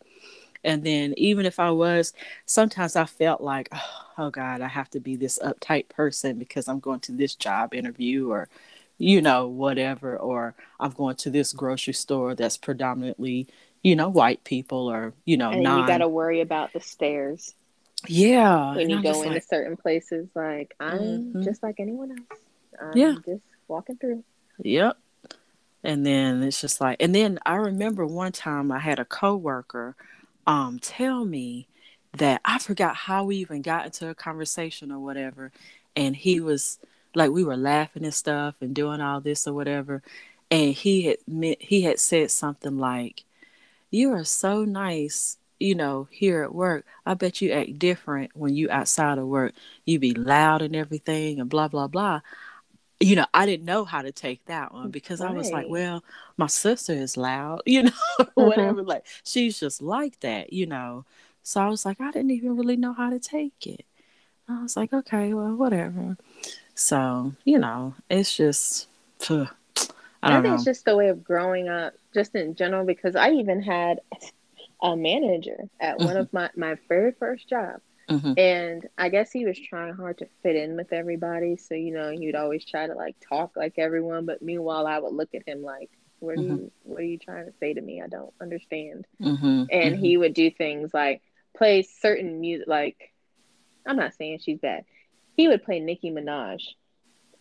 And 0.64 0.82
then 0.84 1.14
even 1.16 1.46
if 1.46 1.60
I 1.60 1.70
was, 1.70 2.12
sometimes 2.44 2.96
I 2.96 3.04
felt 3.04 3.40
like, 3.40 3.68
oh, 3.72 4.02
oh 4.18 4.30
God, 4.30 4.60
I 4.60 4.68
have 4.68 4.90
to 4.90 5.00
be 5.00 5.14
this 5.16 5.38
uptight 5.38 5.88
person 5.88 6.38
because 6.38 6.68
I'm 6.68 6.80
going 6.80 7.00
to 7.00 7.12
this 7.12 7.36
job 7.36 7.72
interview 7.72 8.30
or, 8.30 8.48
you 8.98 9.22
know, 9.22 9.46
whatever, 9.46 10.16
or 10.16 10.54
I'm 10.80 10.90
going 10.90 11.14
to 11.16 11.30
this 11.30 11.52
grocery 11.52 11.94
store 11.94 12.34
that's 12.34 12.56
predominantly, 12.56 13.46
you 13.82 13.94
know, 13.94 14.08
white 14.08 14.42
people 14.42 14.90
or, 14.90 15.14
you 15.24 15.36
know, 15.36 15.52
and 15.52 15.62
non. 15.62 15.80
you 15.80 15.86
got 15.86 15.98
to 15.98 16.08
worry 16.08 16.40
about 16.40 16.72
the 16.72 16.80
stares 16.80 17.54
yeah. 18.08 18.74
when 18.74 18.90
you 18.90 19.00
go 19.00 19.22
into 19.22 19.34
like, 19.34 19.44
certain 19.44 19.76
places. 19.76 20.28
Like 20.34 20.74
I'm 20.80 21.34
Mhm. 21.34 21.44
just 21.44 21.62
like 21.62 21.76
anyone 21.78 22.10
else. 22.10 22.40
I'm 22.80 22.98
Yeah. 22.98 23.14
just 23.24 23.42
walking 23.68 23.96
through. 23.96 24.24
Yep. 24.64 24.98
And 25.84 26.04
then 26.04 26.42
it's 26.42 26.60
just 26.60 26.80
like, 26.80 26.96
and 27.00 27.14
then 27.14 27.38
I 27.46 27.54
remember 27.56 28.04
one 28.06 28.32
time 28.32 28.72
I 28.72 28.80
had 28.80 28.98
a 28.98 29.04
coworker 29.04 29.94
um 30.46 30.78
tell 30.80 31.24
me 31.24 31.68
that 32.16 32.40
I 32.44 32.58
forgot 32.58 32.96
how 32.96 33.24
we 33.24 33.36
even 33.36 33.62
got 33.62 33.86
into 33.86 34.08
a 34.08 34.14
conversation 34.14 34.90
or 34.90 34.98
whatever, 34.98 35.52
and 35.96 36.16
he 36.16 36.40
was 36.40 36.78
like 37.14 37.30
we 37.30 37.44
were 37.44 37.56
laughing 37.56 38.04
and 38.04 38.14
stuff 38.14 38.56
and 38.60 38.74
doing 38.74 39.00
all 39.00 39.20
this 39.20 39.46
or 39.46 39.54
whatever, 39.54 40.02
and 40.50 40.74
he 40.74 41.02
had 41.02 41.18
meant, 41.26 41.62
he 41.62 41.82
had 41.82 41.98
said 42.00 42.30
something 42.30 42.78
like, 42.78 43.24
"You 43.90 44.12
are 44.12 44.24
so 44.24 44.64
nice." 44.64 45.38
You 45.60 45.74
know, 45.74 46.06
here 46.10 46.44
at 46.44 46.54
work, 46.54 46.86
I 47.04 47.14
bet 47.14 47.40
you 47.42 47.50
act 47.52 47.78
different 47.80 48.30
when 48.36 48.54
you 48.54 48.70
outside 48.70 49.18
of 49.18 49.26
work. 49.26 49.54
You 49.84 49.98
be 49.98 50.14
loud 50.14 50.62
and 50.62 50.76
everything 50.76 51.40
and 51.40 51.50
blah 51.50 51.68
blah 51.68 51.88
blah 51.88 52.20
you 53.00 53.16
know, 53.16 53.26
I 53.34 53.46
didn't 53.46 53.66
know 53.66 53.84
how 53.84 54.02
to 54.02 54.12
take 54.12 54.44
that 54.46 54.72
one 54.74 54.90
because 54.90 55.20
I 55.20 55.30
was 55.30 55.52
like, 55.52 55.68
well, 55.68 56.02
my 56.36 56.48
sister 56.48 56.92
is 56.92 57.16
loud, 57.16 57.62
you 57.66 57.84
know, 57.84 57.90
whatever. 58.34 58.82
Like, 58.82 59.04
she's 59.24 59.58
just 59.60 59.82
like 59.82 60.20
that, 60.20 60.52
you 60.52 60.66
know. 60.66 61.04
So 61.42 61.60
I 61.60 61.68
was 61.68 61.84
like, 61.84 62.00
I 62.00 62.10
didn't 62.10 62.32
even 62.32 62.56
really 62.56 62.76
know 62.76 62.92
how 62.92 63.10
to 63.10 63.18
take 63.20 63.66
it. 63.66 63.84
I 64.48 64.62
was 64.62 64.76
like, 64.76 64.92
okay, 64.92 65.34
well, 65.34 65.54
whatever. 65.56 66.16
So, 66.74 67.34
you 67.44 67.58
know, 67.58 67.94
it's 68.10 68.36
just, 68.36 68.88
phew, 69.20 69.48
I 70.22 70.30
I, 70.30 70.40
think 70.40 70.44
know. 70.44 70.56
it's 70.56 70.64
just 70.64 70.84
the 70.84 70.96
way 70.96 71.08
of 71.08 71.24
growing 71.24 71.68
up, 71.68 71.94
just 72.14 72.34
in 72.34 72.54
general. 72.54 72.84
Because 72.84 73.16
I 73.16 73.30
even 73.32 73.62
had 73.62 74.00
a 74.82 74.96
manager 74.96 75.68
at 75.80 76.00
one 76.00 76.16
Mhm. 76.16 76.22
of 76.22 76.32
my 76.32 76.50
my 76.56 76.76
very 76.88 77.12
first 77.12 77.48
job, 77.48 77.80
hmm 78.08 78.34
and 78.36 78.86
I 78.96 79.08
guess 79.08 79.32
he 79.32 79.44
was 79.46 79.58
trying 79.58 79.94
hard 79.94 80.18
to 80.18 80.28
fit 80.42 80.56
in 80.56 80.76
with 80.76 80.92
everybody. 80.92 81.56
So 81.56 81.74
you 81.74 81.92
know, 81.92 82.10
he'd 82.10 82.34
always 82.36 82.64
try 82.64 82.86
to 82.86 82.94
like 82.94 83.16
talk 83.28 83.56
like 83.56 83.74
everyone, 83.78 84.26
but 84.26 84.42
meanwhile, 84.42 84.86
I 84.86 84.98
would 84.98 85.14
look 85.14 85.34
at 85.34 85.46
him 85.48 85.62
like, 85.62 85.90
"What 86.20 86.32
are 86.32 86.36
Mhm. 86.36 86.42
you? 86.42 86.72
What 86.82 87.00
are 87.00 87.04
you 87.04 87.18
trying 87.18 87.46
to 87.46 87.52
say 87.58 87.74
to 87.74 87.80
me? 87.80 88.02
I 88.02 88.08
don't 88.08 88.34
understand." 88.40 89.06
hmm 89.20 89.64
and 89.70 89.96
he 89.96 90.16
would 90.16 90.34
do 90.34 90.50
things 90.50 90.92
like 90.94 91.22
play 91.56 91.82
certain 91.82 92.40
music 92.40 92.66
like 92.68 92.96
i'm 93.86 93.96
not 93.96 94.14
saying 94.14 94.38
she's 94.38 94.58
bad 94.60 94.84
he 95.36 95.48
would 95.48 95.62
play 95.64 95.80
nicki 95.80 96.10
minaj 96.10 96.60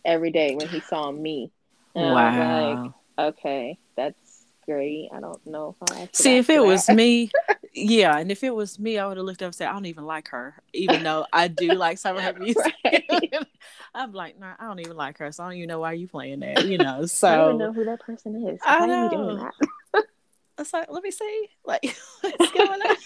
every 0.04 0.30
day 0.30 0.54
when 0.56 0.68
he 0.68 0.80
saw 0.80 1.10
me. 1.10 1.50
And 1.94 2.12
wow. 2.14 2.92
like, 3.18 3.28
okay, 3.34 3.78
that's 3.96 4.44
great. 4.66 5.08
I 5.12 5.20
don't 5.20 5.44
know 5.46 5.74
if 5.80 5.90
I 5.90 6.08
see 6.12 6.36
if 6.38 6.48
it 6.50 6.58
that. 6.58 6.64
was 6.64 6.88
me. 6.88 7.30
Yeah, 7.74 8.16
and 8.18 8.30
if 8.30 8.42
it 8.44 8.54
was 8.54 8.78
me, 8.78 8.98
I 8.98 9.06
would 9.06 9.16
have 9.16 9.26
looked 9.26 9.42
up 9.42 9.46
and 9.46 9.54
said, 9.54 9.68
I 9.68 9.72
don't 9.72 9.86
even 9.86 10.04
like 10.04 10.28
her, 10.28 10.54
even 10.72 11.02
though 11.02 11.26
I 11.32 11.48
do 11.48 11.68
like 11.70 11.98
some 11.98 12.16
of 12.16 12.22
her 12.22 12.32
music. 12.38 12.74
I'm 13.94 14.12
like, 14.12 14.38
nah, 14.38 14.54
I 14.58 14.64
don't 14.64 14.80
even 14.80 14.96
like 14.96 15.18
her, 15.18 15.30
so 15.32 15.44
I 15.44 15.48
don't 15.48 15.56
even 15.56 15.68
know 15.68 15.80
why 15.80 15.92
you 15.92 16.08
playing 16.08 16.40
that, 16.40 16.66
you 16.66 16.78
know. 16.78 17.06
So 17.06 17.28
I 17.28 17.36
don't 17.36 17.58
know 17.58 17.72
who 17.72 17.84
that 17.84 18.00
person 18.00 18.46
is. 18.48 18.60
I 18.64 18.86
know. 18.86 19.04
you 19.04 19.10
doing 19.10 19.36
that? 19.38 20.04
It's 20.58 20.72
like, 20.72 20.90
let 20.90 21.02
me 21.02 21.10
see, 21.10 21.48
like, 21.64 21.96
what's 22.20 22.52
going 22.52 22.80
on? 22.82 22.96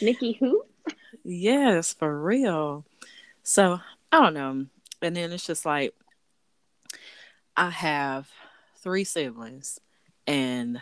Nicki 0.00 0.32
who? 0.32 0.64
Yes, 1.24 1.92
for 1.92 2.20
real. 2.20 2.84
So 3.42 3.80
I 4.10 4.20
don't 4.20 4.34
know, 4.34 4.66
and 5.00 5.16
then 5.16 5.32
it's 5.32 5.46
just 5.46 5.64
like 5.64 5.94
I 7.56 7.70
have 7.70 8.28
three 8.76 9.04
siblings, 9.04 9.78
and 10.26 10.80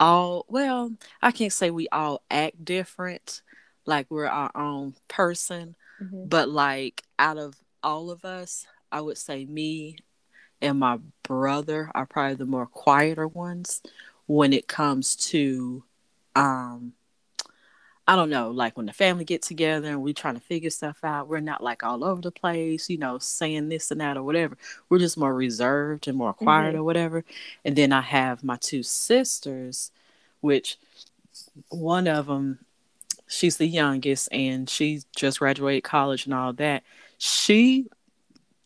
all 0.00 0.44
well, 0.48 0.92
I 1.22 1.32
can't 1.32 1.52
say 1.52 1.70
we 1.70 1.88
all 1.90 2.22
act 2.30 2.64
different, 2.64 3.42
like 3.86 4.06
we're 4.10 4.26
our 4.26 4.50
own 4.54 4.94
person, 5.08 5.76
mm-hmm. 6.02 6.26
but 6.26 6.48
like 6.48 7.02
out 7.18 7.38
of 7.38 7.54
all 7.82 8.10
of 8.10 8.24
us, 8.24 8.66
I 8.90 9.00
would 9.00 9.18
say 9.18 9.44
me 9.44 9.98
and 10.60 10.78
my 10.78 10.98
brother 11.22 11.90
are 11.94 12.06
probably 12.06 12.34
the 12.34 12.46
more 12.46 12.66
quieter 12.66 13.28
ones 13.28 13.82
when 14.26 14.52
it 14.52 14.68
comes 14.68 15.16
to 15.16 15.84
um 16.36 16.92
I 18.08 18.16
don't 18.16 18.30
know, 18.30 18.50
like 18.50 18.74
when 18.78 18.86
the 18.86 18.94
family 18.94 19.26
get 19.26 19.42
together 19.42 19.88
and 19.88 20.00
we 20.00 20.14
trying 20.14 20.32
to 20.32 20.40
figure 20.40 20.70
stuff 20.70 21.04
out, 21.04 21.28
we're 21.28 21.40
not 21.40 21.62
like 21.62 21.84
all 21.84 22.02
over 22.02 22.22
the 22.22 22.30
place, 22.30 22.88
you 22.88 22.96
know, 22.96 23.18
saying 23.18 23.68
this 23.68 23.90
and 23.90 24.00
that 24.00 24.16
or 24.16 24.22
whatever. 24.22 24.56
We're 24.88 24.98
just 24.98 25.18
more 25.18 25.34
reserved 25.34 26.08
and 26.08 26.16
more 26.16 26.32
quiet 26.32 26.70
mm-hmm. 26.70 26.80
or 26.80 26.84
whatever. 26.84 27.22
And 27.66 27.76
then 27.76 27.92
I 27.92 28.00
have 28.00 28.42
my 28.42 28.56
two 28.56 28.82
sisters, 28.82 29.92
which 30.40 30.78
one 31.68 32.08
of 32.08 32.28
them, 32.28 32.60
she's 33.26 33.58
the 33.58 33.66
youngest 33.66 34.32
and 34.32 34.70
she 34.70 35.02
just 35.14 35.40
graduated 35.40 35.84
college 35.84 36.24
and 36.24 36.32
all 36.32 36.54
that. 36.54 36.84
She 37.18 37.88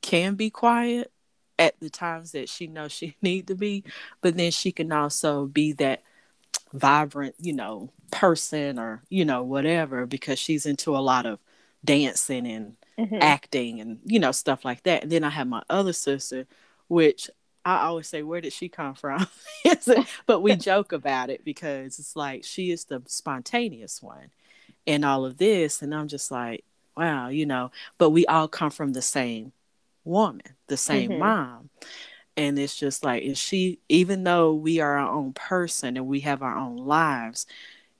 can 0.03 0.37
be 0.37 0.51
quiet 0.51 1.11
at 1.59 1.81
the 1.81 1.91
times 1.91 2.31
that 2.31 2.49
she 2.49 2.69
knows 2.69 2.93
she 2.93 3.17
need 3.23 3.49
to 3.49 3.57
be, 3.57 3.83
but 4.21 4.37
then 4.37 4.53
she 4.53 4.71
can 4.71 4.93
also 4.93 5.47
be 5.47 5.73
that 5.73 6.01
vibrant, 6.73 7.35
you 7.39 7.53
know, 7.53 7.91
person 8.11 8.79
or, 8.79 9.03
you 9.09 9.25
know, 9.25 9.43
whatever, 9.43 10.07
because 10.07 10.39
she's 10.39 10.67
into 10.67 10.97
a 10.97 10.99
lot 10.99 11.27
of 11.27 11.39
dancing 11.85 12.47
and 12.47 12.77
mm-hmm. 12.99 13.19
acting 13.21 13.81
and, 13.81 13.99
you 14.05 14.19
know, 14.19 14.33
stuff 14.33 14.65
like 14.65 14.83
that. 14.85 15.03
And 15.03 15.13
then 15.13 15.25
I 15.25 15.31
have 15.31 15.47
my 15.47 15.63
other 15.69 15.93
sister, 15.93 16.47
which 16.89 17.31
I 17.65 17.83
always 17.83 18.09
say, 18.09 18.23
where 18.23 18.41
did 18.41 18.53
she 18.53 18.69
come 18.69 18.95
from? 18.95 19.27
but 20.27 20.41
we 20.41 20.57
joke 20.57 20.93
about 20.93 21.31
it 21.31 21.45
because 21.45 21.99
it's 21.99 22.17
like 22.17 22.45
she 22.45 22.71
is 22.71 22.85
the 22.85 23.03
spontaneous 23.07 24.03
one 24.03 24.31
and 24.87 25.05
all 25.05 25.25
of 25.25 25.39
this. 25.39 25.83
And 25.83 25.95
I'm 25.95 26.09
just 26.09 26.31
like, 26.31 26.65
wow, 26.97 27.29
you 27.29 27.47
know, 27.47 27.71
but 27.99 28.11
we 28.11 28.27
all 28.27 28.49
come 28.49 28.71
from 28.71 28.93
the 28.93 29.03
same 29.03 29.53
woman, 30.05 30.43
the 30.67 30.77
same 30.77 31.11
mm-hmm. 31.11 31.21
mom 31.21 31.71
and 32.37 32.59
it's 32.59 32.77
just 32.77 33.05
like 33.05 33.23
and 33.25 33.37
she 33.37 33.79
even 33.89 34.25
though 34.25 34.55
we 34.55 34.81
are 34.81 34.99
our 34.99 35.11
own 35.11 35.33
person 35.33 35.97
and 35.97 36.07
we 36.07 36.21
have 36.21 36.43
our 36.43 36.57
own 36.57 36.77
lives 36.77 37.47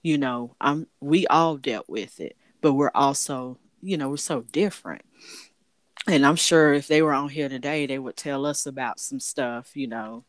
you 0.03 0.17
know 0.17 0.55
i'm 0.61 0.87
we 1.01 1.27
all 1.27 1.57
dealt 1.57 1.89
with 1.89 2.21
it 2.21 2.37
but 2.61 2.73
we're 2.73 2.93
also 2.95 3.59
you 3.83 3.97
know 3.97 4.09
we're 4.09 4.17
so 4.17 4.43
different. 4.53 5.03
And 6.07 6.25
i'm 6.25 6.37
sure 6.37 6.73
if 6.73 6.89
they 6.89 7.03
were 7.03 7.13
on 7.13 7.29
here 7.29 7.49
today 7.49 7.87
they 7.87 7.99
would 7.99 8.17
tell 8.17 8.47
us 8.47 8.67
about 8.67 8.99
some 8.99 9.21
stuff 9.21 9.77
you 9.77 9.87
know 9.87 10.25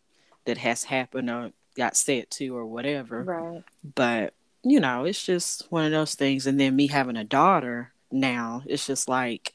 that 0.45 0.57
has 0.57 0.83
happened 0.83 1.29
or 1.29 1.51
got 1.75 1.95
said 1.95 2.29
to 2.29 2.55
or 2.55 2.65
whatever. 2.65 3.24
Right. 3.24 3.63
But 3.95 4.33
you 4.63 4.79
know 4.79 5.05
it's 5.05 5.24
just 5.24 5.72
one 5.72 5.86
of 5.86 5.91
those 5.91 6.15
things. 6.15 6.45
And 6.45 6.60
then 6.60 6.75
me 6.75 6.88
having 6.88 7.17
a 7.17 7.24
daughter 7.24 7.91
now 8.12 8.62
it's 8.67 8.86
just 8.86 9.07
like 9.07 9.53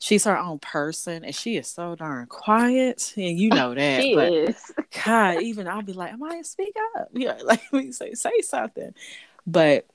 she's 0.00 0.24
her 0.24 0.36
own 0.36 0.58
person 0.58 1.24
and 1.24 1.34
she 1.34 1.56
is 1.56 1.68
so 1.68 1.94
darn 1.94 2.26
quiet 2.26 3.12
and 3.16 3.38
you 3.38 3.50
know 3.50 3.74
that 3.74 4.02
she 4.02 4.14
but 4.16 4.32
is. 4.32 4.72
god 5.04 5.40
even 5.42 5.68
i'll 5.68 5.82
be 5.82 5.92
like 5.92 6.12
"Am 6.12 6.24
I 6.24 6.42
speak 6.42 6.74
up 6.96 7.08
yeah 7.12 7.38
like 7.44 7.62
we 7.70 7.92
say 7.92 8.14
say 8.14 8.40
something 8.40 8.92
but 9.46 9.86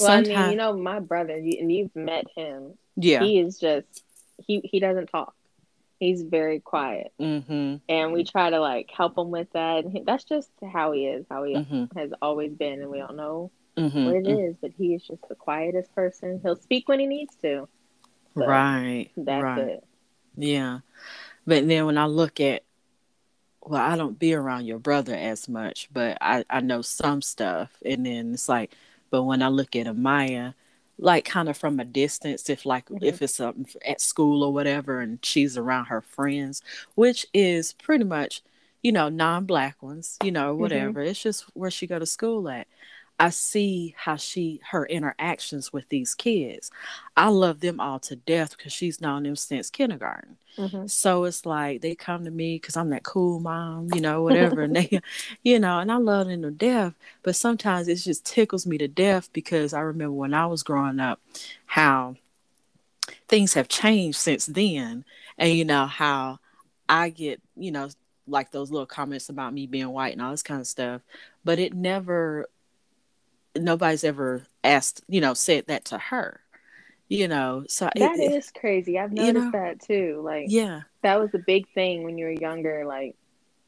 well 0.00 0.10
i 0.10 0.22
mean 0.22 0.50
you 0.50 0.56
know 0.56 0.72
my 0.72 1.00
brother 1.00 1.34
and 1.34 1.70
you've 1.70 1.94
met 1.94 2.24
him 2.34 2.74
yeah 2.96 3.22
he 3.22 3.38
is 3.38 3.58
just 3.58 4.04
he 4.46 4.60
he 4.64 4.80
doesn't 4.80 5.08
talk 5.08 5.34
he's 5.98 6.22
very 6.22 6.60
quiet 6.60 7.12
mm-hmm. 7.20 7.76
and 7.88 8.12
we 8.12 8.24
try 8.24 8.48
to 8.48 8.60
like 8.60 8.90
help 8.90 9.18
him 9.18 9.30
with 9.30 9.48
that 9.52 9.84
and 9.84 9.92
he, 9.92 10.02
that's 10.02 10.24
just 10.24 10.48
how 10.72 10.92
he 10.92 11.06
is 11.06 11.26
how 11.28 11.44
he 11.44 11.54
mm-hmm. 11.54 11.98
has 11.98 12.10
always 12.22 12.52
been 12.52 12.80
and 12.80 12.90
we 12.90 12.98
don't 12.98 13.16
know 13.16 13.50
mm-hmm. 13.76 14.06
what 14.06 14.14
it 14.14 14.24
mm-hmm. 14.24 14.52
but 14.62 14.70
he 14.78 14.94
is 14.94 15.02
just 15.02 15.28
the 15.28 15.34
quietest 15.34 15.92
person 15.94 16.40
he'll 16.42 16.56
speak 16.56 16.88
when 16.88 17.00
he 17.00 17.06
needs 17.06 17.34
to 17.42 17.68
so 18.36 18.46
right. 18.46 19.10
That's 19.16 19.42
right. 19.42 19.58
it. 19.58 19.84
Yeah. 20.36 20.80
But 21.46 21.66
then 21.66 21.86
when 21.86 21.98
I 21.98 22.06
look 22.06 22.40
at 22.40 22.62
well, 23.62 23.80
I 23.80 23.96
don't 23.96 24.18
be 24.18 24.34
around 24.34 24.66
your 24.66 24.78
brother 24.78 25.14
as 25.14 25.48
much, 25.48 25.88
but 25.92 26.16
I, 26.20 26.44
I 26.48 26.60
know 26.60 26.82
some 26.82 27.22
stuff. 27.22 27.70
And 27.84 28.06
then 28.06 28.34
it's 28.34 28.48
like, 28.48 28.74
but 29.10 29.24
when 29.24 29.42
I 29.42 29.48
look 29.48 29.76
at 29.76 29.86
Amaya, 29.86 30.54
like 30.98 31.24
kind 31.24 31.48
of 31.48 31.56
from 31.56 31.80
a 31.80 31.84
distance, 31.84 32.48
if 32.48 32.64
like 32.66 32.86
mm-hmm. 32.86 33.04
if 33.04 33.22
it's 33.22 33.34
something 33.34 33.66
at 33.86 34.00
school 34.00 34.42
or 34.42 34.52
whatever, 34.52 35.00
and 35.00 35.18
she's 35.24 35.56
around 35.56 35.86
her 35.86 36.00
friends, 36.00 36.62
which 36.94 37.26
is 37.32 37.72
pretty 37.74 38.04
much, 38.04 38.42
you 38.82 38.92
know, 38.92 39.08
non-black 39.08 39.82
ones, 39.82 40.16
you 40.22 40.32
know, 40.32 40.52
mm-hmm. 40.52 40.60
whatever. 40.60 41.00
Mm-hmm. 41.00 41.10
It's 41.10 41.22
just 41.22 41.44
where 41.54 41.70
she 41.70 41.86
go 41.86 41.98
to 41.98 42.06
school 42.06 42.48
at. 42.48 42.66
I 43.20 43.28
see 43.28 43.94
how 43.98 44.16
she 44.16 44.62
her 44.70 44.86
interactions 44.86 45.74
with 45.74 45.86
these 45.90 46.14
kids. 46.14 46.70
I 47.18 47.28
love 47.28 47.60
them 47.60 47.78
all 47.78 47.98
to 48.00 48.16
death 48.16 48.56
because 48.56 48.72
she's 48.72 49.02
known 49.02 49.24
them 49.24 49.36
since 49.36 49.68
kindergarten. 49.68 50.38
Mm-hmm. 50.56 50.86
So 50.86 51.24
it's 51.24 51.44
like 51.44 51.82
they 51.82 51.94
come 51.94 52.24
to 52.24 52.30
me 52.30 52.56
because 52.56 52.78
I'm 52.78 52.88
that 52.90 53.02
cool 53.02 53.38
mom, 53.38 53.88
you 53.92 54.00
know, 54.00 54.22
whatever, 54.22 54.62
and 54.62 54.74
they, 54.74 55.02
you 55.42 55.58
know, 55.58 55.80
and 55.80 55.92
I 55.92 55.96
love 55.96 56.28
them 56.28 56.40
to 56.40 56.50
death. 56.50 56.94
But 57.22 57.36
sometimes 57.36 57.88
it 57.88 57.96
just 57.96 58.24
tickles 58.24 58.66
me 58.66 58.78
to 58.78 58.88
death 58.88 59.28
because 59.34 59.74
I 59.74 59.80
remember 59.80 60.14
when 60.14 60.32
I 60.32 60.46
was 60.46 60.62
growing 60.62 60.98
up, 60.98 61.20
how 61.66 62.16
things 63.28 63.52
have 63.52 63.68
changed 63.68 64.16
since 64.16 64.46
then, 64.46 65.04
and 65.36 65.52
you 65.52 65.66
know 65.66 65.84
how 65.84 66.38
I 66.88 67.10
get, 67.10 67.42
you 67.54 67.70
know, 67.70 67.90
like 68.26 68.50
those 68.50 68.70
little 68.70 68.86
comments 68.86 69.28
about 69.28 69.52
me 69.52 69.66
being 69.66 69.90
white 69.90 70.14
and 70.14 70.22
all 70.22 70.30
this 70.30 70.42
kind 70.42 70.62
of 70.62 70.66
stuff, 70.66 71.02
but 71.44 71.58
it 71.58 71.74
never 71.74 72.48
nobody's 73.56 74.04
ever 74.04 74.46
asked, 74.64 75.02
you 75.08 75.20
know, 75.20 75.34
said 75.34 75.66
that 75.66 75.86
to 75.86 75.98
her. 75.98 76.40
You 77.08 77.26
know, 77.26 77.64
so 77.68 77.90
that 77.96 78.18
it, 78.20 78.32
is 78.32 78.52
crazy. 78.52 78.96
I've 78.96 79.10
noticed 79.10 79.34
you 79.34 79.42
know, 79.42 79.50
that 79.50 79.80
too. 79.80 80.22
Like, 80.24 80.46
yeah, 80.48 80.82
that 81.02 81.18
was 81.18 81.34
a 81.34 81.38
big 81.38 81.68
thing 81.74 82.04
when 82.04 82.18
you 82.18 82.26
were 82.26 82.30
younger. 82.30 82.84
Like, 82.86 83.16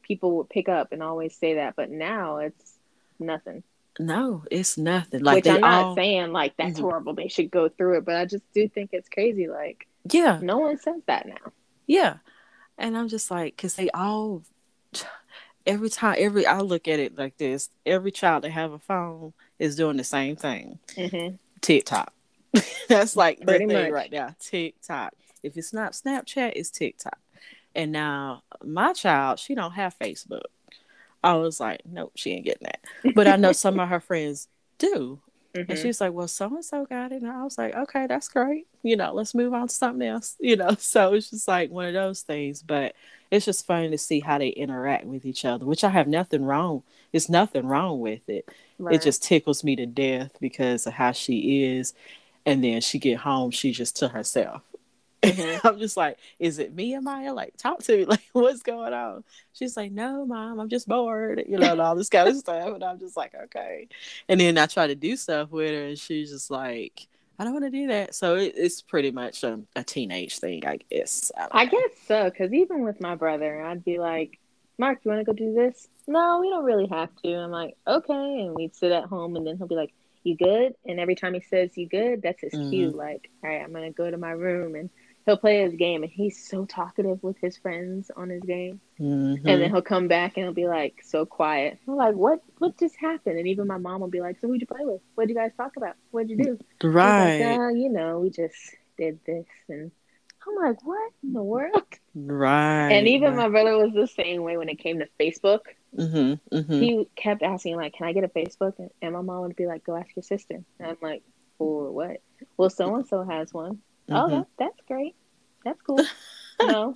people 0.01 0.37
would 0.37 0.49
pick 0.49 0.69
up 0.69 0.93
and 0.93 1.03
always 1.03 1.35
say 1.35 1.55
that, 1.55 1.75
but 1.75 1.89
now 1.89 2.37
it's 2.37 2.77
nothing. 3.19 3.63
No, 3.99 4.43
it's 4.49 4.77
nothing. 4.77 5.23
Like, 5.23 5.43
which 5.43 5.53
I'm 5.53 5.61
not 5.61 5.83
all... 5.83 5.95
saying 5.95 6.31
like 6.31 6.55
that's 6.57 6.75
mm-hmm. 6.75 6.83
horrible. 6.83 7.13
They 7.13 7.27
should 7.27 7.51
go 7.51 7.69
through 7.69 7.97
it, 7.97 8.05
but 8.05 8.15
I 8.15 8.25
just 8.25 8.43
do 8.53 8.67
think 8.67 8.91
it's 8.93 9.09
crazy. 9.09 9.47
Like, 9.47 9.87
yeah, 10.09 10.39
no 10.41 10.59
one 10.59 10.77
says 10.79 11.01
that 11.07 11.27
now. 11.27 11.51
Yeah, 11.85 12.17
and 12.77 12.97
I'm 12.97 13.07
just 13.07 13.29
like, 13.29 13.57
cause 13.57 13.75
they 13.75 13.89
all 13.89 14.43
every 15.65 15.89
time 15.89 16.15
every 16.17 16.45
I 16.45 16.59
look 16.59 16.87
at 16.87 16.99
it 16.99 17.17
like 17.17 17.37
this, 17.37 17.69
every 17.85 18.11
child 18.11 18.43
that 18.43 18.51
have 18.51 18.71
a 18.71 18.79
phone 18.79 19.33
is 19.59 19.75
doing 19.75 19.97
the 19.97 20.03
same 20.03 20.35
thing. 20.35 20.79
Mm-hmm. 20.95 21.35
TikTok. 21.61 22.13
That's 22.89 23.15
like 23.15 23.39
the 23.39 23.45
Pretty 23.45 23.67
thing 23.67 23.83
much. 23.83 23.91
right 23.91 24.11
now. 24.11 24.35
TikTok. 24.39 25.13
If 25.41 25.57
it's 25.57 25.73
not 25.73 25.93
Snapchat, 25.93 26.53
it's 26.55 26.69
TikTok. 26.69 27.17
And 27.75 27.91
now 27.91 28.43
my 28.63 28.93
child, 28.93 29.39
she 29.39 29.55
don't 29.55 29.71
have 29.71 29.97
Facebook. 29.97 30.43
I 31.23 31.35
was 31.35 31.59
like, 31.59 31.81
nope, 31.85 32.11
she 32.15 32.31
ain't 32.31 32.45
getting 32.45 32.67
that. 32.67 33.13
But 33.15 33.27
I 33.27 33.37
know 33.37 33.53
some 33.53 33.79
of 33.79 33.89
her 33.89 33.99
friends 34.01 34.47
do. 34.77 35.19
Mm-hmm. 35.55 35.71
And 35.71 35.79
she's 35.79 36.01
like, 36.01 36.13
well, 36.13 36.27
so 36.27 36.47
and 36.47 36.65
so 36.65 36.85
got 36.85 37.11
it. 37.11 37.21
And 37.21 37.31
I 37.31 37.43
was 37.43 37.57
like, 37.57 37.75
okay, 37.75 38.07
that's 38.07 38.27
great. 38.27 38.65
You 38.81 38.95
know, 38.97 39.13
let's 39.13 39.35
move 39.35 39.53
on 39.53 39.67
to 39.67 39.73
something 39.73 40.07
else. 40.07 40.35
You 40.39 40.55
know, 40.55 40.75
so 40.77 41.13
it's 41.13 41.29
just 41.29 41.47
like 41.47 41.69
one 41.69 41.85
of 41.85 41.93
those 41.93 42.21
things. 42.21 42.61
But 42.61 42.95
it's 43.29 43.45
just 43.45 43.65
fun 43.65 43.91
to 43.91 43.97
see 43.97 44.19
how 44.19 44.37
they 44.37 44.49
interact 44.49 45.05
with 45.05 45.25
each 45.25 45.45
other, 45.45 45.65
which 45.65 45.83
I 45.83 45.89
have 45.89 46.07
nothing 46.07 46.43
wrong. 46.43 46.83
It's 47.11 47.29
nothing 47.29 47.65
wrong 47.65 47.99
with 47.99 48.27
it. 48.27 48.49
Right. 48.79 48.95
It 48.95 49.03
just 49.03 49.23
tickles 49.23 49.63
me 49.63 49.75
to 49.75 49.85
death 49.85 50.31
because 50.39 50.87
of 50.87 50.93
how 50.93 51.11
she 51.11 51.63
is. 51.63 51.93
And 52.45 52.63
then 52.63 52.81
she 52.81 52.99
get 52.99 53.19
home, 53.19 53.51
she's 53.51 53.77
just 53.77 53.95
to 53.97 54.09
herself. 54.09 54.61
Mm-hmm. 55.23 55.67
I'm 55.67 55.79
just 55.79 55.97
like, 55.97 56.17
is 56.39 56.59
it 56.59 56.73
me, 56.73 56.93
Amaya? 56.93 57.33
Like, 57.33 57.57
talk 57.57 57.79
to 57.83 57.97
me. 57.97 58.05
Like, 58.13 58.21
what's 58.33 58.61
going 58.61 58.93
on? 58.93 59.23
She's 59.53 59.75
like, 59.75 59.91
no, 59.91 60.25
mom, 60.25 60.59
I'm 60.59 60.69
just 60.69 60.87
bored, 60.87 61.43
you 61.47 61.57
know, 61.57 61.71
and 61.71 61.81
all 61.81 61.95
this 61.95 62.09
kind 62.09 62.27
of 62.27 62.35
stuff. 62.37 62.75
And 62.75 62.83
I'm 62.83 62.99
just 62.99 63.17
like, 63.17 63.33
okay. 63.45 63.87
And 64.29 64.39
then 64.39 64.57
I 64.57 64.67
try 64.67 64.87
to 64.87 64.95
do 64.95 65.15
stuff 65.15 65.51
with 65.51 65.71
her, 65.71 65.85
and 65.85 65.97
she's 65.97 66.29
just 66.29 66.51
like, 66.51 67.07
I 67.39 67.43
don't 67.43 67.53
want 67.53 67.65
to 67.65 67.71
do 67.71 67.87
that. 67.87 68.13
So 68.13 68.35
it, 68.35 68.53
it's 68.55 68.81
pretty 68.81 69.11
much 69.11 69.43
a, 69.43 69.59
a, 69.75 69.83
teenage 69.83 70.37
thing, 70.37 70.65
I 70.67 70.77
guess. 70.89 71.31
I, 71.35 71.47
I 71.51 71.65
guess 71.65 71.89
so, 72.07 72.29
because 72.29 72.53
even 72.53 72.83
with 72.83 73.01
my 73.01 73.15
brother, 73.15 73.63
I'd 73.63 73.83
be 73.83 73.97
like, 73.97 74.39
Mark, 74.77 74.99
you 75.03 75.11
want 75.11 75.21
to 75.21 75.25
go 75.25 75.33
do 75.33 75.53
this? 75.53 75.87
No, 76.07 76.39
we 76.41 76.49
don't 76.49 76.65
really 76.65 76.87
have 76.87 77.09
to. 77.23 77.33
I'm 77.33 77.51
like, 77.51 77.75
okay. 77.87 78.41
And 78.41 78.53
we'd 78.53 78.75
sit 78.75 78.91
at 78.91 79.05
home, 79.05 79.35
and 79.35 79.47
then 79.47 79.57
he'll 79.57 79.67
be 79.67 79.75
like, 79.75 79.93
you 80.23 80.37
good? 80.37 80.75
And 80.85 80.99
every 80.99 81.15
time 81.15 81.33
he 81.33 81.41
says 81.41 81.71
you 81.75 81.87
good, 81.87 82.21
that's 82.21 82.41
his 82.41 82.53
mm-hmm. 82.53 82.69
cue. 82.69 82.89
Like, 82.91 83.29
all 83.43 83.49
right, 83.49 83.61
I'm 83.61 83.71
going 83.71 83.85
to 83.85 83.95
go 83.95 84.09
to 84.09 84.17
my 84.17 84.31
room 84.31 84.75
and 84.75 84.89
he'll 85.25 85.37
play 85.37 85.61
his 85.61 85.75
game 85.75 86.03
and 86.03 86.11
he's 86.11 86.47
so 86.47 86.65
talkative 86.65 87.21
with 87.23 87.37
his 87.39 87.57
friends 87.57 88.11
on 88.15 88.29
his 88.29 88.41
game. 88.43 88.79
Mm-hmm. 88.99 89.47
And 89.47 89.61
then 89.61 89.69
he'll 89.69 89.81
come 89.81 90.07
back 90.07 90.37
and 90.37 90.45
he'll 90.45 90.53
be 90.53 90.67
like 90.67 91.01
so 91.03 91.25
quiet. 91.25 91.79
I'm 91.87 91.95
like, 91.95 92.15
what 92.15 92.41
what 92.57 92.77
just 92.77 92.95
happened? 92.97 93.37
And 93.37 93.47
even 93.47 93.67
my 93.67 93.77
mom 93.77 94.01
will 94.01 94.09
be 94.09 94.21
like, 94.21 94.39
So 94.39 94.47
who'd 94.47 94.61
you 94.61 94.67
play 94.67 94.85
with? 94.85 95.01
What'd 95.15 95.29
you 95.29 95.35
guys 95.35 95.51
talk 95.55 95.77
about? 95.77 95.95
What'd 96.11 96.29
you 96.29 96.37
do? 96.37 96.59
Right. 96.87 97.39
Like, 97.39 97.59
uh, 97.59 97.69
you 97.69 97.89
know, 97.89 98.19
we 98.19 98.29
just 98.29 98.55
did 98.97 99.19
this 99.25 99.45
and 99.69 99.91
I'm 100.47 100.55
like, 100.55 100.83
What 100.85 101.11
in 101.23 101.33
the 101.33 101.43
world? 101.43 101.83
Right. 102.15 102.89
And 102.89 103.07
even 103.07 103.35
right. 103.35 103.43
my 103.43 103.49
brother 103.49 103.77
was 103.77 103.93
the 103.93 104.07
same 104.07 104.43
way 104.43 104.57
when 104.57 104.69
it 104.69 104.79
came 104.79 104.99
to 104.99 105.07
Facebook. 105.19 105.61
Mm-hmm, 105.97 106.55
mm-hmm. 106.55 106.79
He 106.79 107.07
kept 107.15 107.43
asking, 107.43 107.75
like, 107.75 107.93
can 107.93 108.07
I 108.07 108.13
get 108.13 108.23
a 108.23 108.27
Facebook? 108.27 108.73
And 109.01 109.13
my 109.13 109.21
mom 109.21 109.41
would 109.41 109.55
be 109.55 109.67
like, 109.67 109.83
go 109.83 109.95
ask 109.95 110.15
your 110.15 110.23
sister. 110.23 110.63
And 110.79 110.87
I'm 110.87 110.97
like, 111.03 111.21
for 111.57 111.91
what? 111.91 112.21
Well, 112.57 112.71
so 112.71 112.95
and 112.95 113.07
so 113.07 113.23
has 113.23 113.53
one. 113.53 113.79
Oh, 114.09 114.13
mm-hmm. 114.13 114.33
Oh, 114.33 114.37
that, 114.37 114.47
that's 114.57 114.79
great. 114.87 115.15
That's 115.63 115.81
cool. 115.81 116.03
no. 116.61 116.93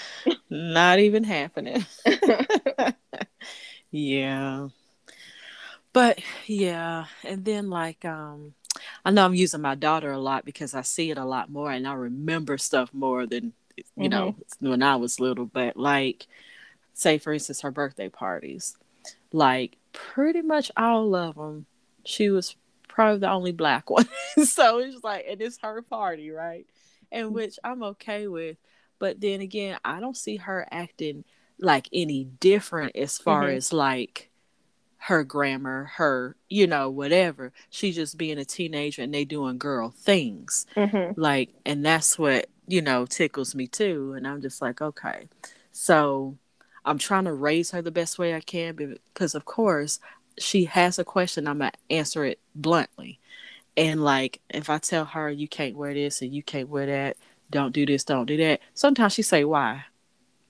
Not 0.50 0.98
even 0.98 1.24
happening. 1.24 1.84
yeah. 3.90 4.68
But 5.92 6.20
yeah, 6.46 7.06
and 7.24 7.44
then 7.44 7.70
like 7.70 8.04
um 8.04 8.54
I 9.04 9.10
know 9.10 9.24
I'm 9.24 9.34
using 9.34 9.60
my 9.60 9.74
daughter 9.74 10.12
a 10.12 10.18
lot 10.18 10.44
because 10.44 10.74
I 10.74 10.82
see 10.82 11.10
it 11.10 11.18
a 11.18 11.24
lot 11.24 11.50
more 11.50 11.70
and 11.70 11.86
I 11.86 11.94
remember 11.94 12.58
stuff 12.58 12.92
more 12.92 13.26
than 13.26 13.52
you 13.96 14.08
mm-hmm. 14.08 14.10
know 14.10 14.36
when 14.60 14.82
I 14.82 14.96
was 14.96 15.18
little, 15.18 15.46
but 15.46 15.76
like 15.76 16.26
say 16.94 17.18
for 17.18 17.32
instance 17.32 17.62
her 17.62 17.70
birthday 17.70 18.08
parties. 18.08 18.76
Like 19.32 19.76
pretty 19.92 20.42
much 20.42 20.70
all 20.76 21.14
of 21.14 21.36
them 21.36 21.66
she 22.04 22.30
was 22.30 22.54
probably 23.00 23.18
the 23.18 23.30
only 23.30 23.52
black 23.52 23.88
one. 23.88 24.06
so 24.44 24.78
it's 24.78 25.02
like, 25.02 25.24
and 25.26 25.40
it's 25.40 25.58
her 25.62 25.80
party, 25.80 26.30
right? 26.30 26.66
And 27.10 27.30
mm. 27.30 27.32
which 27.32 27.58
I'm 27.64 27.82
okay 27.82 28.28
with. 28.28 28.58
But 28.98 29.22
then 29.22 29.40
again, 29.40 29.78
I 29.82 30.00
don't 30.00 30.16
see 30.16 30.36
her 30.36 30.66
acting 30.70 31.24
like 31.58 31.88
any 31.94 32.24
different 32.24 32.94
as 32.96 33.16
far 33.16 33.44
mm-hmm. 33.44 33.56
as 33.56 33.72
like 33.72 34.30
her 34.98 35.24
grammar, 35.24 35.92
her, 35.94 36.36
you 36.50 36.66
know, 36.66 36.90
whatever. 36.90 37.54
She's 37.70 37.94
just 37.94 38.18
being 38.18 38.36
a 38.36 38.44
teenager 38.44 39.00
and 39.00 39.14
they 39.14 39.24
doing 39.24 39.56
girl 39.56 39.94
things. 39.96 40.66
Mm-hmm. 40.76 41.18
Like, 41.18 41.54
and 41.64 41.82
that's 41.82 42.18
what, 42.18 42.48
you 42.66 42.82
know, 42.82 43.06
tickles 43.06 43.54
me 43.54 43.66
too. 43.66 44.12
And 44.12 44.28
I'm 44.28 44.42
just 44.42 44.60
like, 44.60 44.82
okay. 44.82 45.26
So 45.72 46.36
I'm 46.84 46.98
trying 46.98 47.24
to 47.24 47.32
raise 47.32 47.70
her 47.70 47.80
the 47.80 47.90
best 47.90 48.18
way 48.18 48.34
I 48.34 48.40
can 48.40 48.74
because, 48.74 49.34
of 49.34 49.46
course, 49.46 50.00
she 50.40 50.64
has 50.64 50.98
a 50.98 51.04
question, 51.04 51.46
I'm 51.46 51.58
gonna 51.58 51.72
answer 51.88 52.24
it 52.24 52.38
bluntly. 52.60 53.18
And 53.76 54.02
like 54.02 54.40
if 54.50 54.68
I 54.68 54.78
tell 54.78 55.04
her 55.04 55.30
you 55.30 55.48
can't 55.48 55.76
wear 55.76 55.94
this 55.94 56.22
and 56.22 56.34
you 56.34 56.42
can't 56.42 56.68
wear 56.68 56.86
that, 56.86 57.16
don't 57.50 57.72
do 57.72 57.86
this, 57.86 58.04
don't 58.04 58.26
do 58.26 58.36
that. 58.38 58.60
Sometimes 58.74 59.14
she 59.14 59.22
say 59.22 59.44
why. 59.44 59.84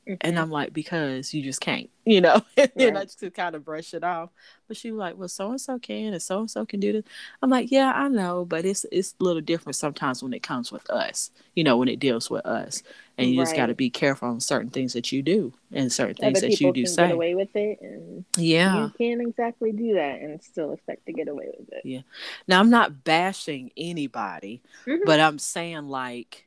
Mm-hmm. 0.08 0.14
And 0.22 0.38
I'm 0.38 0.50
like, 0.50 0.72
because 0.72 1.32
you 1.34 1.42
just 1.42 1.60
can't, 1.60 1.88
you 2.04 2.20
know, 2.20 2.42
right. 2.58 2.72
you 2.74 2.90
know, 2.90 3.02
just 3.04 3.20
to 3.20 3.30
kind 3.30 3.54
of 3.54 3.64
brush 3.64 3.94
it 3.94 4.02
off. 4.02 4.30
But 4.66 4.76
she 4.76 4.90
was 4.90 4.98
like, 4.98 5.16
well, 5.16 5.28
so 5.28 5.50
and 5.50 5.60
so 5.60 5.78
can, 5.78 6.12
and 6.12 6.22
so 6.22 6.40
and 6.40 6.50
so 6.50 6.64
can 6.64 6.80
do 6.80 6.92
this. 6.92 7.04
I'm 7.42 7.50
like, 7.50 7.70
yeah, 7.70 7.92
I 7.94 8.08
know, 8.08 8.44
but 8.44 8.64
it's 8.64 8.86
it's 8.90 9.14
a 9.20 9.24
little 9.24 9.42
different 9.42 9.76
sometimes 9.76 10.22
when 10.22 10.32
it 10.32 10.42
comes 10.42 10.72
with 10.72 10.88
us, 10.90 11.30
you 11.54 11.64
know, 11.64 11.76
when 11.76 11.88
it 11.88 12.00
deals 12.00 12.30
with 12.30 12.44
us, 12.46 12.82
and 13.18 13.30
you 13.30 13.38
right. 13.38 13.44
just 13.44 13.56
got 13.56 13.66
to 13.66 13.74
be 13.74 13.90
careful 13.90 14.28
on 14.28 14.40
certain 14.40 14.70
things 14.70 14.94
that 14.94 15.12
you 15.12 15.22
do 15.22 15.52
and 15.72 15.92
certain 15.92 16.14
things 16.14 16.38
Other 16.38 16.48
that 16.48 16.60
you 16.60 16.72
do 16.72 16.86
say. 16.86 17.08
Get 17.08 17.14
away 17.14 17.34
with 17.34 17.54
it, 17.54 17.80
and 17.80 18.09
yeah, 18.42 18.84
you 18.84 18.92
can't 18.98 19.20
exactly 19.20 19.72
do 19.72 19.94
that 19.94 20.20
and 20.20 20.42
still 20.42 20.72
expect 20.72 21.06
to 21.06 21.12
get 21.12 21.28
away 21.28 21.48
with 21.58 21.72
it. 21.72 21.82
Yeah. 21.84 22.02
Now 22.48 22.60
I'm 22.60 22.70
not 22.70 23.04
bashing 23.04 23.72
anybody, 23.76 24.62
mm-hmm. 24.86 25.02
but 25.04 25.20
I'm 25.20 25.38
saying 25.38 25.88
like. 25.88 26.46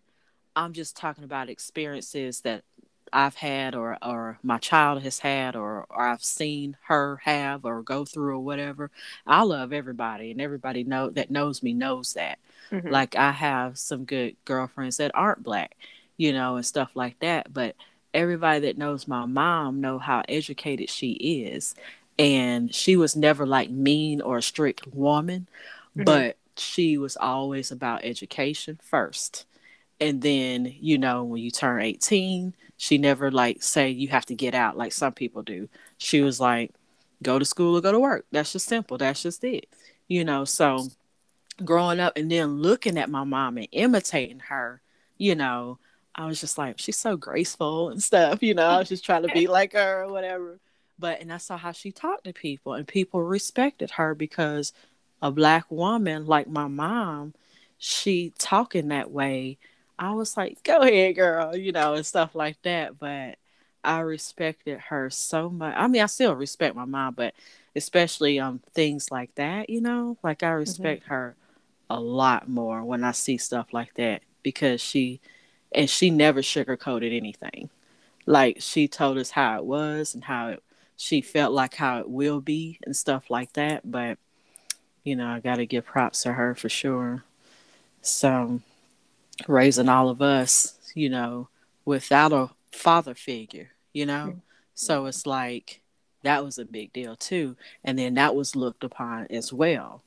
I'm 0.56 0.74
just 0.74 0.96
talking 0.96 1.24
about 1.24 1.50
experiences 1.50 2.42
that 2.42 2.64
I've 3.14 3.36
had 3.36 3.76
or 3.76 3.98
or 4.02 4.40
my 4.42 4.58
child 4.58 5.04
has 5.04 5.20
had 5.20 5.56
or, 5.56 5.86
or 5.90 6.02
I've 6.02 6.24
seen 6.24 6.78
her 6.84 7.18
have 7.24 7.64
or 7.64 7.84
go 7.84 8.06
through 8.06 8.36
or 8.36 8.40
whatever. 8.40 8.90
I 9.26 9.44
love 9.44 9.72
everybody 9.72 10.32
and 10.32 10.42
everybody 10.42 10.84
know 10.84 11.12
that 11.12 11.32
knows 11.32 11.62
me 11.62 11.74
knows 11.74 12.14
that. 12.14 12.40
Mm-hmm. 12.72 12.90
Like 12.90 13.16
I 13.16 13.32
have 13.32 13.78
some 13.78 14.06
good 14.06 14.36
girlfriends 14.46 14.98
that 14.98 15.12
aren't 15.14 15.44
black, 15.44 15.78
you 16.18 16.34
know, 16.34 16.56
and 16.56 16.66
stuff 16.66 16.92
like 16.96 17.20
that. 17.20 17.54
But 17.54 17.76
everybody 18.14 18.62
that 18.62 18.78
knows 18.78 19.08
my 19.08 19.26
mom 19.26 19.82
know 19.82 20.00
how 20.00 20.24
educated 20.28 20.90
she 20.90 21.12
is. 21.12 21.76
And 22.20 22.74
she 22.74 22.96
was 22.96 23.16
never 23.16 23.46
like 23.46 23.70
mean 23.70 24.22
or 24.22 24.38
a 24.38 24.42
strict 24.42 24.88
woman, 24.88 25.48
mm-hmm. 25.96 26.04
but 26.04 26.38
she 26.56 26.98
was 26.98 27.18
always 27.18 27.72
about 27.72 28.06
education 28.06 28.80
first. 28.84 29.46
And 30.00 30.22
then, 30.22 30.74
you 30.80 30.98
know, 30.98 31.24
when 31.24 31.42
you 31.42 31.50
turn 31.50 31.82
18, 31.82 32.54
she 32.78 32.98
never 32.98 33.32
like 33.32 33.64
say 33.64 33.90
you 33.90 34.10
have 34.10 34.26
to 34.28 34.36
get 34.36 34.54
out 34.54 34.78
like 34.78 34.92
some 34.92 35.14
people 35.14 35.42
do. 35.42 35.70
She 35.98 36.22
was 36.22 36.40
like, 36.40 36.72
go 37.22 37.40
to 37.40 37.46
school 37.46 37.78
or 37.78 37.82
go 37.82 37.92
to 37.92 38.00
work. 38.00 38.26
That's 38.32 38.54
just 38.54 38.68
simple. 38.68 38.98
That's 38.98 39.24
just 39.24 39.44
it. 39.44 39.68
You 40.08 40.26
know, 40.26 40.46
so 40.46 40.88
growing 41.64 42.00
up 42.00 42.14
and 42.18 42.30
then 42.30 42.62
looking 42.62 42.98
at 42.98 43.10
my 43.10 43.24
mom 43.24 43.58
and 43.58 43.68
imitating 43.72 44.40
her, 44.40 44.82
you 45.18 45.36
know, 45.36 45.80
I 46.16 46.26
was 46.26 46.40
just 46.40 46.58
like, 46.58 46.80
she's 46.80 46.98
so 46.98 47.18
graceful 47.18 47.90
and 47.90 48.02
stuff, 48.02 48.44
you 48.44 48.54
know, 48.54 48.68
I 48.68 48.78
was 48.80 48.90
just 48.90 49.06
trying 49.06 49.24
to 49.24 49.34
be 49.34 49.48
like 49.48 49.74
her 49.74 50.04
or 50.04 50.12
whatever. 50.12 50.60
But 51.00 51.22
and 51.22 51.34
I 51.34 51.38
saw 51.38 51.58
how 51.58 51.72
she 51.72 51.92
talked 51.92 52.26
to 52.26 52.34
people 52.34 52.74
and 52.74 52.88
people 52.88 53.24
respected 53.24 53.92
her 53.92 54.14
because 54.14 54.74
a 55.22 55.32
black 55.32 55.66
woman 55.70 56.26
like 56.28 56.48
my 56.48 56.68
mom, 56.68 57.34
she 57.78 58.32
talking 58.38 58.90
that 58.90 59.12
way 59.12 59.58
I 59.98 60.12
was 60.14 60.36
like, 60.36 60.64
go 60.64 60.80
ahead, 60.80 61.16
girl, 61.16 61.56
you 61.56 61.72
know, 61.72 61.94
and 61.94 62.06
stuff 62.06 62.36
like 62.36 62.62
that. 62.64 63.00
But 63.00 63.38
I 63.84 64.00
respected 64.00 64.80
her 64.80 65.10
so 65.10 65.50
much. 65.50 65.74
I 65.78 65.88
mean, 65.88 66.02
I 66.02 66.08
still 66.08 66.36
respect 66.36 66.76
my 66.76 66.86
mom, 66.86 67.14
but 67.16 67.34
especially 67.76 68.40
um 68.40 68.60
things 68.74 69.12
like 69.12 69.34
that, 69.36 69.70
you 69.70 69.82
know, 69.82 70.18
like 70.24 70.44
I 70.44 70.48
mm-hmm. 70.48 70.60
respect 70.60 71.04
mm-hmm. 71.04 71.14
her 71.14 71.36
a 71.90 72.00
lot 72.00 72.50
more 72.50 72.84
when 72.84 73.04
I 73.04 73.12
see 73.12 73.38
stuff 73.38 73.74
like 73.74 73.94
that 73.96 74.22
because 74.42 74.82
she 74.82 75.22
and 75.74 75.90
she 75.90 76.10
never 76.10 76.42
sugarcoated 76.42 77.16
anything. 77.16 77.70
Like 78.26 78.58
she 78.60 78.88
told 78.88 79.18
us 79.18 79.32
how 79.32 79.58
it 79.58 79.66
was 79.66 80.14
and 80.14 80.24
how 80.24 80.50
it, 80.50 80.64
she 80.98 81.22
felt 81.22 81.54
like 81.54 81.76
how 81.76 82.00
it 82.00 82.10
will 82.10 82.42
be 82.42 82.80
and 82.86 82.96
stuff 82.96 83.30
like 83.30 83.54
that. 83.54 83.90
But 83.90 84.18
you 85.04 85.16
know, 85.16 85.28
I 85.28 85.40
got 85.40 85.56
to 85.56 85.66
give 85.66 85.86
props 85.86 86.24
to 86.24 86.34
her 86.34 86.56
for 86.56 86.70
sure. 86.70 87.24
So 88.02 88.62
raising 89.48 89.90
all 89.90 90.10
of 90.10 90.22
us, 90.22 90.78
you 90.96 91.10
know, 91.10 91.50
without 91.86 92.32
a 92.32 92.50
father 92.72 93.14
figure, 93.14 93.72
you 93.92 94.06
know? 94.06 94.28
Mm-hmm. 94.30 94.40
So 94.76 95.06
it's 95.06 95.26
like 95.26 95.82
that 96.24 96.44
was 96.44 96.58
a 96.58 96.66
big 96.66 96.94
deal 96.94 97.16
too. 97.16 97.56
And 97.84 98.00
then 98.00 98.14
that 98.16 98.36
was 98.36 98.56
looked 98.56 98.84
upon 98.84 99.28
as 99.30 99.52
well. 99.52 100.04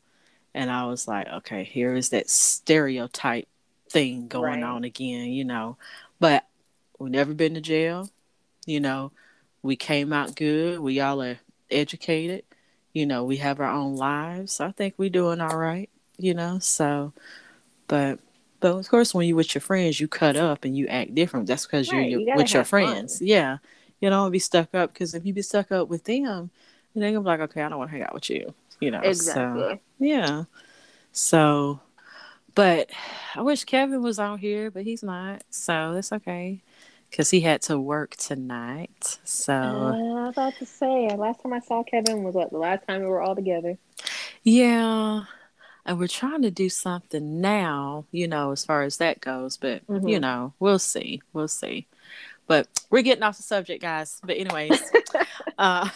And 0.54 0.70
I 0.70 0.86
was 0.86 1.06
like, 1.06 1.28
okay, 1.28 1.64
here 1.64 1.94
is 1.94 2.08
that 2.10 2.30
stereotype 2.30 3.48
thing 3.90 4.28
going 4.28 4.62
right. 4.62 4.62
on 4.62 4.84
again, 4.84 5.28
you 5.28 5.44
know. 5.44 5.76
But 6.20 6.46
we 6.98 7.10
never 7.10 7.34
been 7.34 7.54
to 7.54 7.60
jail, 7.60 8.10
you 8.66 8.80
know. 8.80 9.12
We 9.62 9.76
came 9.76 10.12
out 10.12 10.36
good. 10.36 10.78
We 10.80 11.00
all 11.00 11.22
are 11.22 11.38
educated. 11.70 12.44
You 12.92 13.06
know, 13.06 13.24
we 13.24 13.36
have 13.38 13.60
our 13.60 13.70
own 13.70 13.96
lives. 13.96 14.60
I 14.60 14.70
think 14.70 14.94
we're 14.96 15.10
doing 15.10 15.40
all 15.40 15.56
right, 15.56 15.90
you 16.16 16.34
know. 16.34 16.58
So, 16.60 17.12
but 17.88 18.20
but 18.60 18.76
of 18.76 18.88
course, 18.88 19.14
when 19.14 19.26
you're 19.26 19.36
with 19.36 19.54
your 19.54 19.62
friends, 19.62 20.00
you 20.00 20.08
cut 20.08 20.36
up 20.36 20.64
and 20.64 20.76
you 20.76 20.86
act 20.86 21.14
different. 21.14 21.46
That's 21.46 21.66
because 21.66 21.92
right, 21.92 22.08
you're, 22.08 22.20
you 22.20 22.32
with 22.36 22.54
your 22.54 22.64
friends. 22.64 23.18
Fun. 23.18 23.28
Yeah. 23.28 23.58
You 24.00 24.10
don't 24.10 24.30
be 24.30 24.38
stuck 24.38 24.74
up 24.74 24.92
because 24.92 25.14
if 25.14 25.24
you 25.24 25.32
be 25.32 25.42
stuck 25.42 25.72
up 25.72 25.88
with 25.88 26.04
them, 26.04 26.50
they're 26.94 27.10
gonna 27.10 27.20
be 27.20 27.26
like, 27.26 27.40
okay, 27.40 27.62
I 27.62 27.68
don't 27.68 27.78
want 27.78 27.90
to 27.90 27.96
hang 27.96 28.06
out 28.06 28.14
with 28.14 28.30
you. 28.30 28.54
You 28.80 28.90
know. 28.90 29.00
Exactly. 29.00 29.62
So, 29.62 29.78
yeah. 29.98 30.44
So, 31.12 31.80
but 32.56 32.90
I 33.36 33.42
wish 33.42 33.64
Kevin 33.64 34.02
was 34.02 34.18
out 34.18 34.40
here, 34.40 34.72
but 34.72 34.82
he's 34.82 35.04
not. 35.04 35.44
So 35.50 35.92
that's 35.94 36.10
okay 36.10 36.62
because 37.10 37.30
he 37.30 37.40
had 37.42 37.62
to 37.62 37.78
work 37.78 38.16
tonight. 38.16 39.18
So 39.24 39.52
uh, 39.52 39.92
I 39.92 40.24
was 40.24 40.32
about 40.32 40.54
to 40.56 40.66
say, 40.66 41.14
last 41.16 41.42
time 41.42 41.52
I 41.52 41.60
saw 41.60 41.84
Kevin 41.84 42.24
was 42.24 42.34
what 42.34 42.50
the 42.50 42.58
last 42.58 42.86
time 42.88 43.02
we 43.02 43.06
were 43.06 43.22
all 43.22 43.36
together. 43.36 43.78
Yeah, 44.42 45.24
and 45.84 45.98
we're 45.98 46.08
trying 46.08 46.42
to 46.42 46.50
do 46.50 46.68
something 46.68 47.40
now, 47.40 48.06
you 48.10 48.26
know, 48.26 48.52
as 48.52 48.64
far 48.64 48.82
as 48.82 48.96
that 48.96 49.20
goes. 49.20 49.58
But 49.58 49.86
mm-hmm. 49.86 50.08
you 50.08 50.18
know, 50.18 50.54
we'll 50.58 50.78
see, 50.78 51.20
we'll 51.32 51.48
see. 51.48 51.86
But 52.46 52.68
we're 52.90 53.02
getting 53.02 53.22
off 53.22 53.36
the 53.36 53.42
subject, 53.42 53.82
guys. 53.82 54.18
But 54.24 54.36
anyways, 54.38 54.82
uh, 55.58 55.90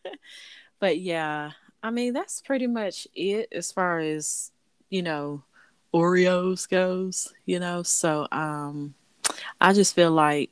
but 0.80 0.98
yeah, 0.98 1.50
I 1.82 1.90
mean 1.90 2.14
that's 2.14 2.40
pretty 2.40 2.66
much 2.66 3.06
it 3.14 3.48
as 3.52 3.72
far 3.72 3.98
as 3.98 4.52
you 4.88 5.02
know 5.02 5.42
Oreos 5.92 6.68
goes, 6.68 7.32
you 7.44 7.58
know. 7.58 7.82
So 7.82 8.26
um 8.32 8.94
I 9.60 9.72
just 9.72 9.94
feel 9.94 10.10
like 10.10 10.50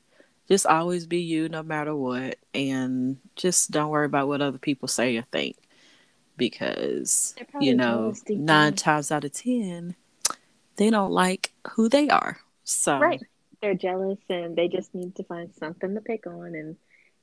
just 0.48 0.66
always 0.66 1.06
be 1.06 1.20
you 1.20 1.48
no 1.48 1.62
matter 1.62 1.94
what 1.94 2.36
and 2.54 3.18
just 3.36 3.70
don't 3.70 3.90
worry 3.90 4.06
about 4.06 4.28
what 4.28 4.42
other 4.42 4.58
people 4.58 4.88
say 4.88 5.16
or 5.16 5.22
think 5.30 5.56
because 6.36 7.34
you 7.60 7.74
know 7.74 8.14
nine 8.28 8.74
times 8.74 9.12
out 9.12 9.24
of 9.24 9.32
ten 9.32 9.94
they 10.76 10.90
don't 10.90 11.12
like 11.12 11.52
who 11.72 11.88
they 11.88 12.08
are. 12.08 12.38
So 12.64 12.98
right. 12.98 13.20
They're 13.60 13.74
jealous 13.74 14.18
and 14.30 14.56
they 14.56 14.68
just 14.68 14.94
need 14.94 15.14
to 15.16 15.24
find 15.24 15.54
something 15.54 15.94
to 15.94 16.00
pick 16.00 16.26
on 16.26 16.54
and 16.54 16.76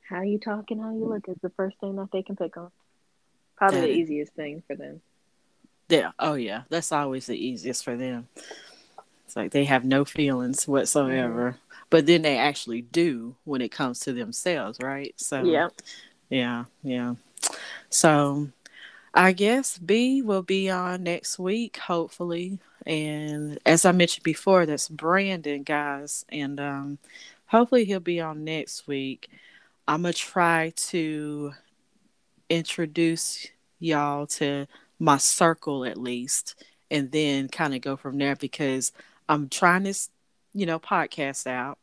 how 0.08 0.22
you 0.22 0.38
talk 0.38 0.70
and 0.70 0.80
how 0.80 0.92
you 0.92 1.06
look 1.06 1.28
is 1.28 1.38
the 1.42 1.50
first 1.50 1.80
thing 1.80 1.96
that 1.96 2.10
they 2.14 2.22
can 2.22 2.36
pick 2.36 2.56
on. 2.58 2.70
Probably 3.56 3.82
the 3.82 3.88
easiest 3.88 4.34
thing 4.34 4.62
for 4.68 4.76
them 4.76 5.02
yeah 5.90 6.12
oh 6.20 6.34
yeah 6.34 6.64
that's 6.70 6.92
always 6.92 7.26
the 7.28 7.38
easiest 7.38 7.84
for 7.84 7.96
them 7.96 8.28
it's 9.26 9.36
like 9.36 9.52
they 9.52 9.66
have 9.66 9.86
no 9.86 10.06
feelings 10.06 10.68
whatsoever 10.68 11.58
mm 11.58 11.68
but 11.90 12.06
then 12.06 12.22
they 12.22 12.38
actually 12.38 12.82
do 12.82 13.36
when 13.46 13.62
it 13.62 13.72
comes 13.72 14.00
to 14.02 14.14
themselves, 14.14 14.80
right? 14.82 15.14
So 15.18 15.44
yeah, 15.44 15.70
yeah, 16.30 16.66
yeah. 16.84 17.16
So 17.90 18.50
I 19.14 19.32
guess 19.32 19.78
B 19.78 20.22
will 20.22 20.44
be 20.44 20.70
on 20.70 21.04
next 21.04 21.40
week, 21.40 21.78
hopefully. 21.78 22.60
And 22.86 23.60
as 23.66 23.86
I 23.86 23.92
mentioned 23.92 24.24
before, 24.24 24.66
that's 24.66 24.90
Brandon, 24.90 25.64
guys, 25.64 26.26
and 26.30 26.60
um, 26.60 26.98
hopefully 27.46 27.86
he'll 27.86 28.00
be 28.00 28.20
on 28.22 28.44
next 28.44 28.88
week. 28.88 29.30
I'm 29.88 30.02
gonna 30.02 30.14
try 30.14 30.74
to 30.76 31.54
introduce 32.50 33.48
y'all 33.80 34.28
to 34.28 34.68
my 35.00 35.18
circle 35.18 35.86
at 35.86 35.98
least, 35.98 36.56
and 36.90 37.12
then 37.12 37.48
kind 37.48 37.76
of 37.76 37.82
go 37.82 37.98
from 37.98 38.18
there 38.18 38.36
because 38.36 38.92
I'm 39.30 39.50
trying 39.50 39.84
this, 39.84 40.10
you 40.54 40.66
know, 40.66 40.80
podcast 40.80 41.48
out. 41.48 41.78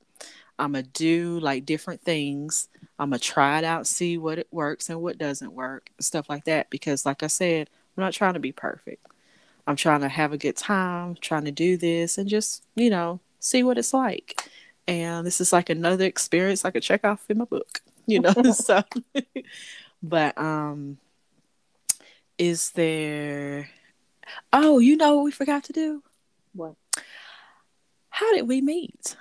I'm 0.59 0.73
gonna 0.73 0.85
do 0.85 1.41
like 1.41 1.67
different 1.67 2.03
things. 2.03 2.69
I'm 2.99 3.11
gonna 3.11 3.19
try 3.19 3.59
it 3.59 3.65
out, 3.65 3.87
see 3.87 4.19
what 4.19 4.39
it 4.39 4.49
works 4.51 4.89
and 4.89 5.01
what 5.01 5.19
doesn't 5.19 5.53
work, 5.53 5.91
stuff 6.01 6.29
like 6.29 6.45
that. 6.45 6.71
Because, 6.71 7.05
like 7.05 7.23
I 7.23 7.27
said, 7.29 7.71
I'm 7.97 8.03
not 8.03 8.13
trying 8.13 8.35
to 8.35 8.41
be 8.41 8.53
perfect. 8.53 9.07
I'm 9.67 9.77
trying 9.77 10.01
to 10.03 10.09
have 10.09 10.33
a 10.33 10.39
good 10.39 10.57
time, 10.57 11.17
trying 11.21 11.45
to 11.47 11.51
do 11.51 11.77
this, 11.77 12.19
and 12.19 12.29
just 12.29 12.65
you 12.77 12.91
know 12.91 13.21
see 13.41 13.63
what 13.63 13.79
it's 13.79 13.95
like. 13.95 14.49
And 14.87 15.27
this 15.27 15.41
is 15.41 15.53
like 15.53 15.71
another 15.71 16.05
experience 16.05 16.65
I 16.65 16.71
could 16.71 16.83
check 16.83 17.05
off 17.05 17.25
in 17.29 17.39
my 17.39 17.45
book, 17.47 17.81
you 18.07 18.21
know. 18.21 18.33
so, 18.53 18.83
but 20.03 20.37
um, 20.39 20.99
is 22.39 22.71
there? 22.71 23.69
Oh, 24.53 24.79
you 24.79 24.97
know 24.97 25.17
what 25.17 25.25
we 25.25 25.31
forgot 25.31 25.65
to 25.65 25.73
do? 25.73 26.03
What? 26.55 26.75
How 28.11 28.33
did 28.35 28.49
we 28.49 28.61
meet? 28.61 29.17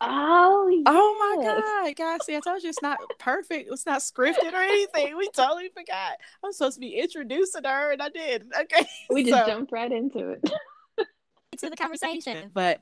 Oh, 0.00 0.68
yes. 0.68 0.84
oh 0.86 1.36
my 1.36 1.44
God, 1.44 1.96
guys! 1.96 2.26
See, 2.26 2.36
I 2.36 2.40
told 2.40 2.62
you 2.62 2.68
it's 2.68 2.82
not 2.82 2.98
perfect. 3.18 3.70
It's 3.72 3.86
not 3.86 4.00
scripted 4.00 4.52
or 4.52 4.56
anything. 4.56 5.16
We 5.16 5.30
totally 5.30 5.68
forgot. 5.68 6.18
I'm 6.44 6.52
supposed 6.52 6.74
to 6.74 6.80
be 6.80 6.98
introducing 7.00 7.64
her, 7.64 7.92
and 7.92 8.02
I 8.02 8.08
did. 8.10 8.44
Okay, 8.60 8.86
we 9.10 9.24
just 9.24 9.46
so, 9.46 9.46
jumped 9.46 9.72
right 9.72 9.90
into 9.90 10.30
it. 10.30 10.50
to 11.58 11.70
the 11.70 11.76
conversation, 11.76 12.50
but 12.52 12.80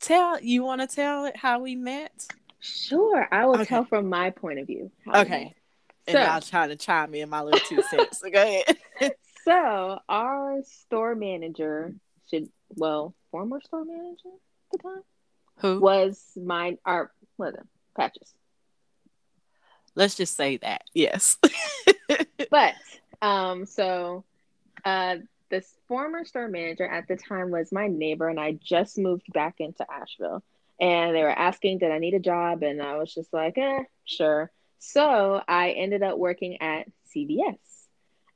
tell 0.00 0.40
you 0.40 0.64
want 0.64 0.80
to 0.82 0.86
tell 0.86 1.24
it 1.24 1.36
how 1.36 1.60
we 1.60 1.74
met. 1.74 2.26
Sure, 2.60 3.26
I 3.30 3.46
will 3.46 3.54
okay. 3.54 3.64
tell 3.64 3.84
from 3.84 4.08
my 4.08 4.30
point 4.30 4.58
of 4.58 4.66
view. 4.66 4.90
Okay, 5.14 5.54
and 6.08 6.14
so, 6.14 6.20
I'll 6.20 6.40
try 6.40 6.66
to 6.66 6.76
chime 6.76 7.14
in 7.14 7.28
my 7.28 7.42
little 7.42 7.60
two 7.60 7.82
cents. 7.82 8.20
So 8.20 8.30
go 8.30 8.42
ahead. 8.42 9.12
so 9.44 10.00
our 10.08 10.62
store 10.64 11.14
manager 11.14 11.94
should, 12.30 12.48
well, 12.76 13.14
former 13.30 13.60
store 13.60 13.84
manager 13.84 14.28
at 14.28 14.72
the 14.72 14.78
time 14.78 15.02
who 15.58 15.80
was 15.80 16.22
my 16.36 16.76
our 16.84 17.10
what 17.36 17.56
patches. 17.96 18.34
Let's 19.94 20.14
just 20.14 20.36
say 20.36 20.58
that 20.58 20.82
yes. 20.94 21.38
but 22.50 22.74
um, 23.20 23.66
so 23.66 24.24
uh, 24.84 25.16
this 25.50 25.74
former 25.88 26.24
store 26.24 26.48
manager 26.48 26.86
at 26.86 27.08
the 27.08 27.16
time 27.16 27.50
was 27.50 27.72
my 27.72 27.88
neighbor, 27.88 28.28
and 28.28 28.38
I 28.38 28.52
just 28.52 28.98
moved 28.98 29.32
back 29.32 29.56
into 29.58 29.84
Asheville. 29.90 30.42
And 30.80 31.14
they 31.14 31.22
were 31.22 31.28
asking, 31.28 31.78
did 31.78 31.90
I 31.90 31.98
need 31.98 32.14
a 32.14 32.20
job? 32.20 32.62
And 32.62 32.80
I 32.80 32.98
was 32.98 33.12
just 33.12 33.32
like, 33.32 33.58
eh, 33.58 33.82
sure. 34.04 34.48
So 34.78 35.42
I 35.46 35.70
ended 35.70 36.02
up 36.02 36.18
working 36.18 36.60
at 36.60 36.86
CVS. 37.14 37.58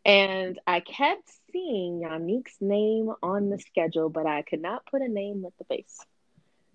And 0.04 0.58
I 0.66 0.80
kept 0.80 1.30
seeing 1.52 2.00
Yannick's 2.00 2.56
name 2.60 3.12
on 3.22 3.50
the 3.50 3.58
schedule, 3.58 4.08
but 4.08 4.26
I 4.26 4.42
could 4.42 4.60
not 4.60 4.84
put 4.86 5.00
a 5.00 5.08
name 5.08 5.42
with 5.42 5.56
the 5.58 5.64
face. 5.64 5.96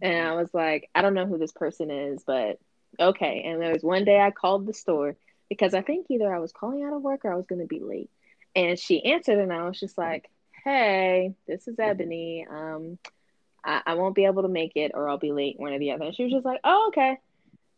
And 0.02 0.28
I 0.28 0.34
was 0.36 0.54
like, 0.54 0.90
I 0.96 1.02
don't 1.02 1.14
know 1.14 1.26
who 1.26 1.38
this 1.38 1.52
person 1.52 1.92
is, 1.92 2.24
but 2.26 2.60
okay. 3.00 3.44
And 3.46 3.62
there 3.62 3.74
was 3.74 3.84
one 3.84 4.06
day 4.06 4.20
I 4.20 4.32
called 4.32 4.66
the 4.66 4.74
store 4.74 5.18
because 5.50 5.74
I 5.74 5.82
think 5.82 6.08
either 6.10 6.34
I 6.34 6.40
was 6.40 6.52
calling 6.52 6.84
out 6.84 6.94
of 6.94 7.02
work 7.02 7.26
or 7.26 7.34
I 7.34 7.36
was 7.36 7.48
going 7.48 7.62
to 7.62 7.68
be 7.68 7.80
late. 7.80 8.10
And 8.56 8.80
she 8.80 9.04
answered, 9.04 9.40
and 9.40 9.52
I 9.52 9.68
was 9.68 9.80
just 9.80 9.98
like, 9.98 10.30
Hey, 10.64 11.36
this 11.48 11.68
is 11.68 11.76
Ebony. 11.80 12.46
Um, 12.50 12.98
I, 13.64 13.82
I 13.86 13.94
won't 13.96 14.16
be 14.16 14.26
able 14.26 14.44
to 14.44 14.50
make 14.50 14.74
it, 14.76 14.92
or 14.94 15.10
I'll 15.10 15.18
be 15.18 15.32
late, 15.32 15.60
one 15.60 15.74
or 15.74 15.80
the 15.80 15.92
other. 15.92 16.06
And 16.06 16.16
she 16.16 16.24
was 16.24 16.32
just 16.32 16.46
like, 16.46 16.62
Oh, 16.64 16.88
okay. 16.90 17.18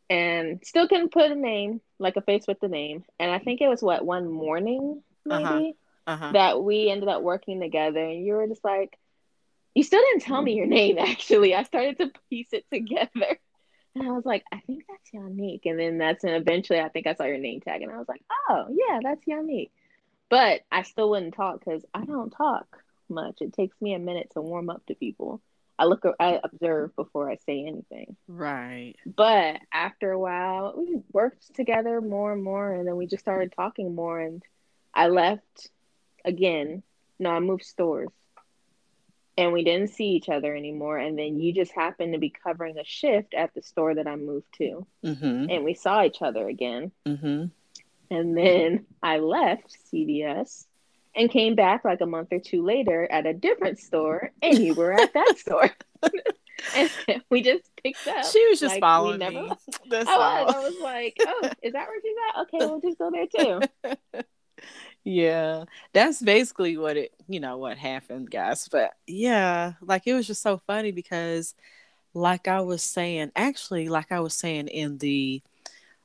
And 0.10 0.60
still 0.66 0.88
couldn't 0.88 1.12
put 1.12 1.32
a 1.32 1.36
name, 1.36 1.82
like 2.00 2.16
a 2.16 2.22
face 2.22 2.48
with 2.48 2.60
the 2.60 2.68
name. 2.68 3.06
And 3.20 3.32
I 3.32 3.40
think 3.40 3.62
it 3.62 3.68
was 3.68 3.84
what 3.84 4.06
one 4.06 4.30
morning, 4.30 5.04
maybe, 5.26 5.44
uh-huh. 5.44 5.72
Uh-huh. 6.14 6.32
that 6.32 6.64
we 6.64 6.90
ended 6.90 7.10
up 7.10 7.22
working 7.22 7.60
together. 7.60 8.04
And 8.04 8.26
you 8.26 8.34
were 8.34 8.48
just 8.48 8.64
like, 8.64 8.98
you 9.76 9.84
still 9.84 10.02
didn't 10.02 10.24
tell 10.24 10.42
me 10.42 10.54
your 10.54 10.66
name, 10.66 10.98
actually. 11.00 11.54
I 11.54 11.64
started 11.64 11.98
to 12.00 12.12
piece 12.30 12.54
it 12.54 12.66
together. 12.72 13.40
And 13.96 14.08
I 14.08 14.12
was 14.12 14.26
like, 14.26 14.44
I 14.52 14.60
think 14.62 14.86
that's 14.88 15.12
Yannick. 15.14 15.62
And 15.66 15.80
then 15.80 15.98
that's 15.98 16.24
and 16.24 16.34
eventually 16.34 16.80
I 16.80 16.90
think 16.90 17.08
I 17.08 17.14
saw 17.16 17.24
your 17.24 17.38
name 17.38 17.62
tag 17.62 17.82
and 17.82 17.92
I 17.92 17.98
was 17.98 18.08
like, 18.08 18.24
oh, 18.50 18.66
yeah, 18.70 19.00
that's 19.04 19.26
Yannick. 19.26 19.70
But 20.30 20.62
I 20.72 20.84
still 20.84 21.10
wouldn't 21.10 21.34
talk 21.34 21.60
because 21.60 21.84
I 21.94 22.06
don't 22.06 22.30
talk 22.30 22.84
much. 23.10 23.42
It 23.42 23.54
takes 23.54 23.80
me 23.82 23.94
a 23.94 24.00
minute 24.00 24.32
to 24.34 24.42
warm 24.42 24.70
up 24.70 24.86
to 24.86 24.96
people. 24.96 25.42
I 25.80 25.86
look, 25.86 26.04
I 26.20 26.40
observe 26.44 26.96
before 26.96 27.30
I 27.30 27.38
say 27.46 27.66
anything. 27.66 28.16
Right. 28.28 28.96
But 29.06 29.62
after 29.74 30.12
a 30.12 30.20
while, 30.20 30.74
we 30.78 31.00
worked 31.12 31.56
together 31.56 32.02
more 32.02 32.34
and 32.34 32.44
more, 32.44 32.72
and 32.74 32.88
then 32.88 32.98
we 32.98 33.08
just 33.08 33.24
started 33.24 33.54
talking 33.56 33.96
more. 33.96 34.20
And 34.20 34.44
I 34.94 35.08
left 35.08 35.70
again. 36.26 36.84
No, 37.18 37.32
I 37.32 37.40
moved 37.40 37.66
stores 37.66 38.10
and 39.40 39.54
we 39.54 39.64
didn't 39.64 39.92
see 39.92 40.10
each 40.10 40.28
other 40.28 40.54
anymore. 40.54 40.98
And 40.98 41.18
then 41.18 41.40
you 41.40 41.54
just 41.54 41.72
happened 41.72 42.12
to 42.12 42.20
be 42.20 42.30
covering 42.30 42.78
a 42.78 42.84
shift 42.84 43.34
at 43.34 43.54
the 43.54 43.62
store 43.62 43.96
that 43.96 44.06
I 44.06 44.18
moved 44.18 44.54
to, 44.58 44.86
mm-hmm. 45.06 45.50
and 45.50 45.64
we 45.64 45.76
saw 45.76 46.04
each 46.04 46.22
other 46.22 46.48
again. 46.50 46.92
Mm-hmm. 47.08 47.46
And 48.12 48.38
then 48.38 48.86
I 49.02 49.20
left 49.20 49.78
CVS 49.94 50.66
and 51.20 51.30
came 51.30 51.54
back 51.54 51.84
like 51.84 52.00
a 52.00 52.06
month 52.06 52.30
or 52.32 52.40
two 52.40 52.64
later 52.64 53.06
at 53.12 53.26
a 53.26 53.34
different 53.34 53.78
store, 53.78 54.32
and 54.42 54.58
you 54.58 54.74
were 54.74 54.94
at 54.94 55.14
that 55.14 55.36
store. 55.38 55.70
and 56.76 56.90
we 57.30 57.42
just 57.42 57.70
picked 57.84 58.08
up. 58.08 58.26
She 58.26 58.48
was 58.48 58.60
just 58.60 58.76
like, 58.76 58.82
following 58.82 59.20
never... 59.20 59.44
me. 59.44 59.52
That's 59.90 60.08
I 60.10 60.44
was. 60.44 60.56
I 60.56 60.60
was 60.60 60.76
like, 60.82 61.18
"Oh, 61.20 61.50
is 61.62 61.74
that 61.74 61.88
where 61.88 62.02
she's 62.02 62.16
at? 62.30 62.42
Okay, 62.42 62.58
we'll 62.66 62.82
just 62.82 62.98
go 62.98 63.12
there 63.12 63.28
too." 63.28 64.24
yeah 65.06 65.64
that's 65.94 66.22
basically 66.22 66.76
what 66.76 66.98
it 66.98 67.14
you 67.30 67.40
know 67.40 67.58
what 67.58 67.78
happened 67.78 68.30
guys 68.30 68.68
but 68.68 68.92
yeah 69.08 69.72
like 69.82 70.06
it 70.06 70.14
was 70.14 70.28
just 70.28 70.42
so 70.42 70.58
funny 70.68 70.92
because 70.92 71.56
like 72.14 72.50
i 72.50 72.60
was 72.60 72.84
saying 72.84 73.32
actually 73.34 73.88
like 73.88 74.12
i 74.12 74.20
was 74.20 74.34
saying 74.34 74.68
in 74.68 74.98
the 74.98 75.42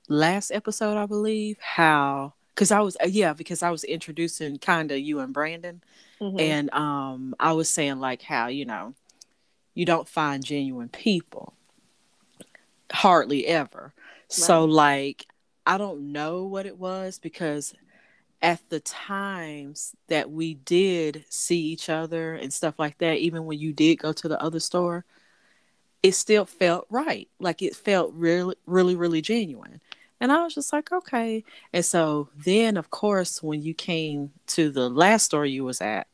last 0.09 0.53
episode 0.53 0.97
i 0.97 1.07
believe 1.07 1.59
how 1.59 2.33
because 2.55 2.71
i 2.71 2.81
was 2.81 2.97
yeah 3.07 3.33
because 3.33 3.63
i 3.63 3.71
was 3.71 3.85
introducing 3.85 4.59
kind 4.59 4.91
of 4.91 4.99
you 4.99 5.21
and 5.21 5.33
brandon 5.33 5.83
mm-hmm. 6.21 6.39
and 6.39 6.73
um 6.73 7.35
i 7.41 7.53
was 7.53 7.69
saying 7.69 7.99
like 8.01 8.23
how 8.23 8.47
you 8.47 8.65
know 8.65 8.95
you 9.75 9.85
don't 9.85 10.09
find 10.09 10.45
genuine 10.45 10.89
people 10.89 11.55
hardly 12.93 13.47
ever 13.47 13.93
right. 13.95 13.95
so 14.29 14.65
like 14.65 15.27
i 15.67 15.77
don't 15.79 16.13
know 16.13 16.45
what 16.45 16.67
it 16.67 16.79
was 16.79 17.19
because 17.19 17.75
at 18.45 18.61
the 18.69 18.81
times 18.81 19.97
that 20.09 20.31
we 20.31 20.53
did 20.53 21.25
see 21.31 21.59
each 21.59 21.89
other 21.89 22.35
and 22.35 22.53
stuff 22.53 22.79
like 22.79 22.99
that, 22.99 23.17
even 23.17 23.47
when 23.47 23.59
you 23.59 23.73
did 23.73 23.97
go 23.97 24.13
to 24.13 24.29
the 24.29 24.41
other 24.41 24.61
store, 24.61 25.03
it 26.03 26.13
still 26.13 26.45
felt 26.45 26.87
right. 26.91 27.27
Like 27.41 27.63
it 27.63 27.75
felt 27.75 28.13
really, 28.13 28.55
really, 28.67 28.97
really 28.97 29.23
genuine. 29.23 29.81
And 30.25 30.33
I 30.33 30.43
was 30.43 30.55
just 30.55 30.73
like, 30.73 30.91
okay. 30.91 31.45
And 31.75 31.85
so 31.85 32.31
then, 32.35 32.79
of 32.79 32.89
course, 32.89 33.43
when 33.43 33.61
you 33.61 33.75
came 33.75 34.33
to 34.47 34.71
the 34.71 34.89
last 34.89 35.27
store 35.27 35.45
you 35.45 35.65
was 35.65 35.83
at, 35.83 36.07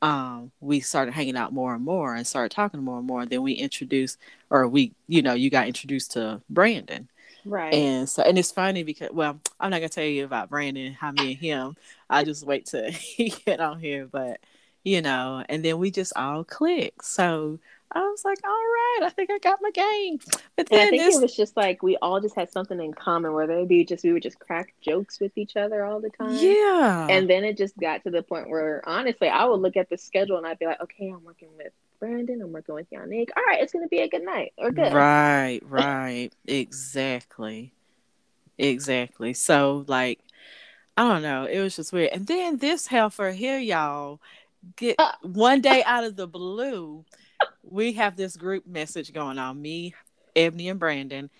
um, 0.00 0.50
we 0.62 0.80
started 0.80 1.12
hanging 1.12 1.36
out 1.36 1.52
more 1.52 1.74
and 1.74 1.84
more 1.84 2.14
and 2.14 2.26
started 2.26 2.54
talking 2.54 2.82
more 2.82 2.96
and 2.96 3.06
more. 3.06 3.20
And 3.20 3.28
then 3.28 3.42
we 3.42 3.52
introduced, 3.52 4.16
or 4.48 4.66
we, 4.66 4.94
you 5.08 5.20
know, 5.20 5.34
you 5.34 5.50
got 5.50 5.66
introduced 5.66 6.12
to 6.12 6.40
Brandon. 6.48 7.10
Right. 7.44 7.74
And 7.74 8.08
so, 8.08 8.22
and 8.22 8.38
it's 8.38 8.50
funny 8.50 8.82
because, 8.82 9.10
well, 9.12 9.38
I'm 9.60 9.70
not 9.70 9.80
gonna 9.80 9.90
tell 9.90 10.04
you 10.04 10.24
about 10.24 10.48
Brandon, 10.48 10.94
how 10.94 11.12
me 11.12 11.32
and 11.32 11.38
him. 11.38 11.76
I 12.08 12.24
just 12.24 12.46
wait 12.46 12.64
till 12.64 12.90
he 12.92 13.28
get 13.28 13.60
on 13.60 13.78
here, 13.78 14.08
but 14.10 14.40
you 14.84 15.02
know, 15.02 15.44
and 15.50 15.62
then 15.62 15.76
we 15.76 15.90
just 15.90 16.14
all 16.16 16.44
clicked. 16.44 17.04
So 17.04 17.58
I 17.92 18.00
was 18.00 18.24
like, 18.24 18.38
all 18.44 18.50
right, 18.50 19.00
I 19.04 19.08
think 19.10 19.30
I 19.30 19.38
got 19.38 19.60
my 19.62 19.70
game. 19.70 20.18
But 20.56 20.68
then 20.68 20.80
and 20.80 20.88
I 20.88 20.90
think 20.90 21.02
this... 21.02 21.16
it 21.16 21.22
was 21.22 21.36
just 21.36 21.56
like 21.56 21.82
we 21.82 21.96
all 22.02 22.20
just 22.20 22.34
had 22.34 22.50
something 22.50 22.80
in 22.80 22.92
common 22.92 23.32
where 23.32 23.46
they'd 23.46 23.68
be 23.68 23.84
just 23.84 24.04
we 24.04 24.12
would 24.12 24.22
just 24.22 24.38
crack 24.38 24.74
jokes 24.80 25.20
with 25.20 25.36
each 25.36 25.56
other 25.56 25.84
all 25.84 26.00
the 26.00 26.10
time. 26.10 26.34
Yeah. 26.34 27.06
And 27.08 27.30
then 27.30 27.44
it 27.44 27.56
just 27.56 27.76
got 27.78 28.02
to 28.04 28.10
the 28.10 28.22
point 28.22 28.48
where 28.48 28.82
honestly 28.86 29.28
I 29.28 29.44
would 29.44 29.60
look 29.60 29.76
at 29.76 29.90
the 29.90 29.98
schedule 29.98 30.38
and 30.38 30.46
I'd 30.46 30.58
be 30.58 30.66
like, 30.66 30.80
okay, 30.82 31.08
I'm 31.08 31.22
working 31.24 31.50
with 31.56 31.72
Brandon, 32.00 32.42
I'm 32.42 32.52
working 32.52 32.74
with 32.74 32.90
Yannick. 32.90 33.28
All 33.36 33.44
right, 33.46 33.62
it's 33.62 33.72
gonna 33.72 33.88
be 33.88 34.00
a 34.00 34.08
good 34.08 34.24
night 34.24 34.52
or 34.58 34.70
good. 34.72 34.92
Right, 34.92 35.60
right. 35.62 36.30
exactly. 36.46 37.72
Exactly. 38.58 39.34
So 39.34 39.84
like 39.86 40.20
I 40.96 41.08
don't 41.08 41.22
know. 41.22 41.44
It 41.44 41.60
was 41.60 41.76
just 41.76 41.92
weird. 41.92 42.10
And 42.12 42.26
then 42.26 42.58
this 42.58 42.86
heifer 42.86 43.32
here, 43.32 43.58
y'all, 43.58 44.20
get 44.76 44.96
uh. 44.98 45.12
one 45.22 45.60
day 45.60 45.82
out 45.84 46.04
of 46.04 46.16
the 46.16 46.26
blue, 46.26 47.04
we 47.70 47.92
have 47.94 48.16
this 48.16 48.36
group 48.36 48.66
message 48.66 49.12
going 49.12 49.38
on. 49.38 49.60
Me, 49.60 49.94
Ebony, 50.34 50.68
and 50.68 50.80
Brandon. 50.80 51.30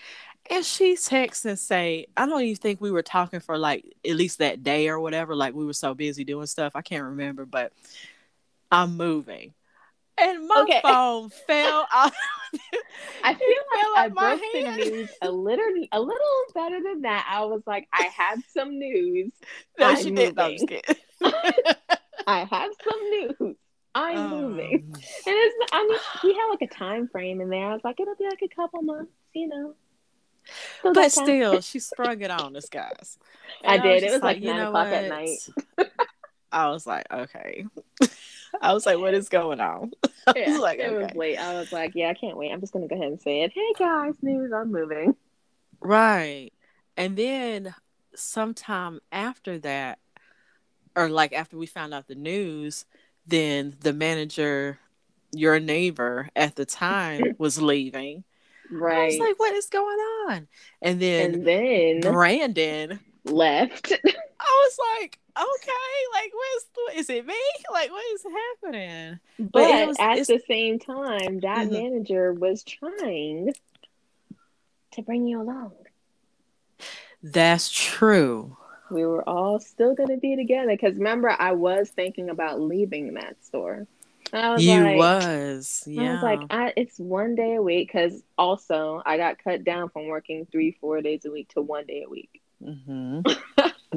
And 0.51 0.65
she 0.65 0.97
texts 0.97 1.45
and 1.47 1.59
say, 1.59 2.07
I 2.17 2.27
don't 2.27 2.43
even 2.43 2.57
think 2.57 2.81
we 2.81 2.91
were 2.91 3.03
talking 3.03 3.41
for 3.41 3.57
like 3.57 3.85
at 4.07 4.15
least 4.17 4.39
that 4.39 4.63
day 4.63 4.89
or 4.89 5.01
whatever. 5.01 5.35
Like 5.35 5.55
we 5.55 5.65
were 5.65 5.73
so 5.73 5.95
busy 5.95 6.25
doing 6.25 6.47
stuff. 6.47 6.73
I 6.75 6.83
can't 6.83 7.05
remember, 7.05 7.47
but 7.47 7.73
I'm 8.71 8.97
moving. 8.97 9.55
And 10.17 10.47
my 10.47 10.63
okay. 10.63 10.81
phone 10.83 11.31
fell 11.47 11.87
out. 11.93 12.13
I 13.25 13.35
feel 13.35 13.49
like 13.95 13.97
I 13.97 14.09
broke 14.09 14.41
the 14.53 14.77
news 14.77 15.11
a 15.23 15.31
little 15.31 15.87
a 15.93 16.01
little 16.01 16.45
better 16.55 16.81
than 16.83 17.03
that. 17.03 17.27
I 17.29 17.45
was 17.45 17.63
like, 17.67 17.89
I 17.93 18.05
have 18.17 18.43
some 18.53 18.79
news. 18.79 19.33
No, 19.79 19.89
I'm 19.89 19.97
she 19.97 20.11
moving. 20.11 20.67
did. 20.67 20.83
No. 21.21 21.33
I 22.27 22.45
have 22.45 22.71
some 22.83 23.11
news. 23.11 23.57
I'm 23.95 24.19
um, 24.19 24.31
moving. 24.31 24.91
And 25.27 25.37
it's 25.37 25.73
I 25.73 25.87
mean 25.87 25.99
we 26.25 26.35
had 26.35 26.49
like 26.49 26.63
a 26.63 26.75
time 26.75 27.09
frame 27.09 27.41
in 27.41 27.49
there. 27.49 27.67
I 27.67 27.73
was 27.73 27.83
like, 27.85 28.01
it'll 28.01 28.17
be 28.17 28.25
like 28.25 28.43
a 28.43 28.55
couple 28.55 28.83
months, 28.83 29.13
you 29.35 29.49
know. 29.49 29.75
So 30.83 30.93
but 30.93 31.13
still, 31.13 31.61
she 31.63 31.79
sprung 31.79 32.21
it 32.21 32.31
on 32.31 32.57
us 32.57 32.69
guys. 32.69 33.19
I, 33.65 33.75
I 33.75 33.79
did. 33.79 34.03
it 34.03 34.13
was 34.13 34.23
like, 34.23 34.37
like 34.37 34.43
nine 34.43 34.61
o'clock 34.61 34.87
what? 34.87 34.95
at 34.95 35.09
night. 35.09 35.49
I 36.53 36.69
was 36.71 36.87
like, 36.87 37.07
okay. 37.13 37.67
I 38.61 38.73
was 38.73 38.87
like, 38.87 38.99
what 38.99 39.15
is 39.15 39.29
going 39.29 39.61
on? 39.61 39.91
I 40.27 40.35
yeah, 40.37 40.51
was 40.53 40.61
like, 40.61 40.79
it 40.79 40.93
was 40.93 41.13
late. 41.15 41.37
I 41.37 41.55
was 41.55 41.73
like, 41.73 41.93
yeah, 41.95 42.11
I 42.11 42.15
can't 42.15 42.37
wait. 42.37 42.53
I'm 42.53 42.61
just 42.61 42.73
gonna 42.73 42.87
go 42.87 42.95
ahead 42.95 43.09
and 43.09 43.21
say 43.21 43.43
it. 43.43 43.53
Hey 43.53 43.73
guys, 43.79 44.15
news, 44.23 44.53
I'm 44.53 44.71
moving. 44.71 45.17
Right. 45.81 46.51
And 46.97 47.17
then 47.17 47.75
sometime 48.15 49.01
after 49.11 49.59
that, 49.59 49.99
or 50.97 51.09
like 51.09 51.33
after 51.33 51.57
we 51.57 51.67
found 51.67 51.93
out 51.93 52.07
the 52.07 52.15
news, 52.15 52.87
then 53.27 53.77
the 53.81 53.93
manager, 53.93 54.79
your 55.33 55.61
neighbor 55.61 56.29
at 56.37 56.57
the 56.57 56.65
time, 56.65 57.35
was 57.39 57.61
leaving. 57.61 58.25
Right. 58.71 59.03
I 59.03 59.07
was 59.07 59.19
like, 59.19 59.39
what 59.39 59.55
is 59.55 59.67
going 59.67 59.99
on? 60.29 60.49
And 60.83 61.01
then, 61.01 61.35
and 61.35 61.47
then 61.47 62.01
Brandon 62.01 63.01
left. 63.25 63.93
I 64.41 64.67
was 64.67 64.79
like, 65.01 65.19
okay, 65.37 65.73
like 66.13 66.33
what's 66.33 66.99
is 66.99 67.11
it 67.11 67.27
me? 67.27 67.35
Like 67.73 67.91
what 67.91 68.05
is 68.15 68.25
happening? 68.63 69.19
But, 69.39 69.53
but 69.53 69.89
was, 69.89 69.97
at 69.99 70.27
the 70.27 70.41
same 70.47 70.79
time, 70.79 71.41
that 71.41 71.69
mm-hmm. 71.69 71.73
manager 71.73 72.33
was 72.33 72.63
trying 72.63 73.53
to 74.93 75.03
bring 75.03 75.27
you 75.27 75.41
along. 75.41 75.73
That's 77.23 77.71
true. 77.71 78.57
We 78.95 79.05
were 79.05 79.29
all 79.29 79.59
still 79.59 79.95
gonna 79.95 80.17
be 80.17 80.37
together 80.37 80.71
because 80.71 80.95
remember, 80.95 81.35
I 81.37 81.53
was 81.53 81.91
thinking 81.91 82.31
about 82.31 82.61
leaving 82.61 83.15
that 83.15 83.45
store. 83.45 83.87
I 84.33 84.53
was 84.53 84.65
you 84.65 84.81
like, 84.81 84.97
was, 84.97 85.85
yeah. 85.87 86.03
I 86.03 86.13
was 86.15 86.23
like, 86.23 86.41
I, 86.51 86.73
it's 86.77 86.99
one 86.99 87.35
day 87.35 87.55
a 87.57 87.63
week 87.63 87.89
because 87.93 88.23
also 88.39 89.03
I 89.05 89.17
got 89.17 89.43
cut 89.43 89.65
down 89.65 89.91
from 89.91 90.07
working 90.07 90.47
three, 90.51 90.77
four 90.81 91.03
days 91.03 91.25
a 91.25 91.31
week 91.31 91.51
to 91.51 91.61
one 91.61 91.87
day 91.87 92.05
a 92.07 92.11
week. 92.11 92.41
Mm-hmm. 92.63 93.21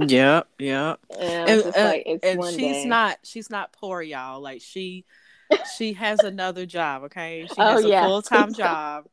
yep, 0.07 0.47
yep. 0.59 0.99
And, 1.17 1.49
and, 1.49 1.75
like, 1.75 2.03
and 2.23 2.43
she's 2.45 2.57
day. 2.57 2.85
not 2.85 3.19
she's 3.23 3.49
not 3.49 3.71
poor, 3.73 4.01
y'all. 4.01 4.41
Like 4.41 4.61
she 4.61 5.05
she 5.77 5.93
has 5.93 6.19
another 6.19 6.65
job. 6.65 7.03
Okay, 7.03 7.45
she 7.47 7.55
oh, 7.57 7.75
has 7.75 7.85
a 7.85 7.87
yeah. 7.87 8.05
full 8.05 8.21
time 8.21 8.53
job. 8.53 9.05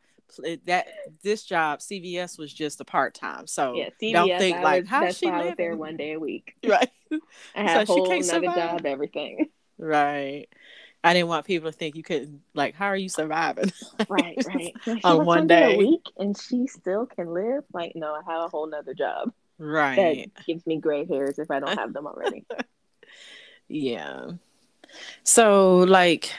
That 0.67 0.87
this 1.23 1.45
job, 1.45 1.81
CVS 1.81 2.39
was 2.39 2.53
just 2.53 2.81
a 2.81 2.85
part 2.85 3.15
time. 3.15 3.47
So 3.47 3.75
yeah, 3.75 3.91
CVS, 4.03 4.13
don't 4.13 4.39
think 4.39 4.57
I 4.57 4.63
like 4.63 4.83
was, 4.83 4.91
how 4.91 5.11
she 5.11 5.31
living? 5.31 5.55
There 5.57 5.77
one 5.77 5.97
day 5.97 6.13
a 6.13 6.21
week. 6.21 6.57
Right. 6.65 6.91
I 7.55 7.63
had 7.63 7.87
so 7.87 7.95
a 7.95 7.97
whole 7.97 8.11
another 8.11 8.47
job, 8.47 8.85
everything. 8.85 9.49
Right. 9.79 10.49
I 11.05 11.13
didn't 11.13 11.29
want 11.29 11.47
people 11.47 11.71
to 11.71 11.77
think 11.77 11.97
you 11.97 12.03
couldn't 12.03 12.41
like 12.55 12.75
how 12.75 12.87
are 12.87 12.97
you 12.97 13.11
surviving? 13.11 13.71
right, 14.09 14.37
right. 14.47 14.75
on 15.05 15.27
one 15.27 15.47
day 15.47 15.75
a 15.75 15.79
week 15.79 16.07
and 16.17 16.37
she 16.37 16.67
still 16.67 17.07
can 17.07 17.33
live. 17.33 17.63
Like, 17.73 17.93
no, 17.95 18.15
I 18.15 18.23
have 18.27 18.45
a 18.45 18.49
whole 18.49 18.67
nother 18.67 18.95
job. 18.95 19.33
Right. 19.59 20.33
That 20.35 20.47
gives 20.47 20.67
me 20.67 20.79
gray 20.79 21.05
hairs 21.05 21.39
if 21.39 21.51
I 21.51 21.61
don't 21.61 21.79
have 21.79 21.93
them 21.93 22.07
already. 22.07 22.47
yeah. 23.69 24.31
So 25.23 25.79
like 25.79 26.33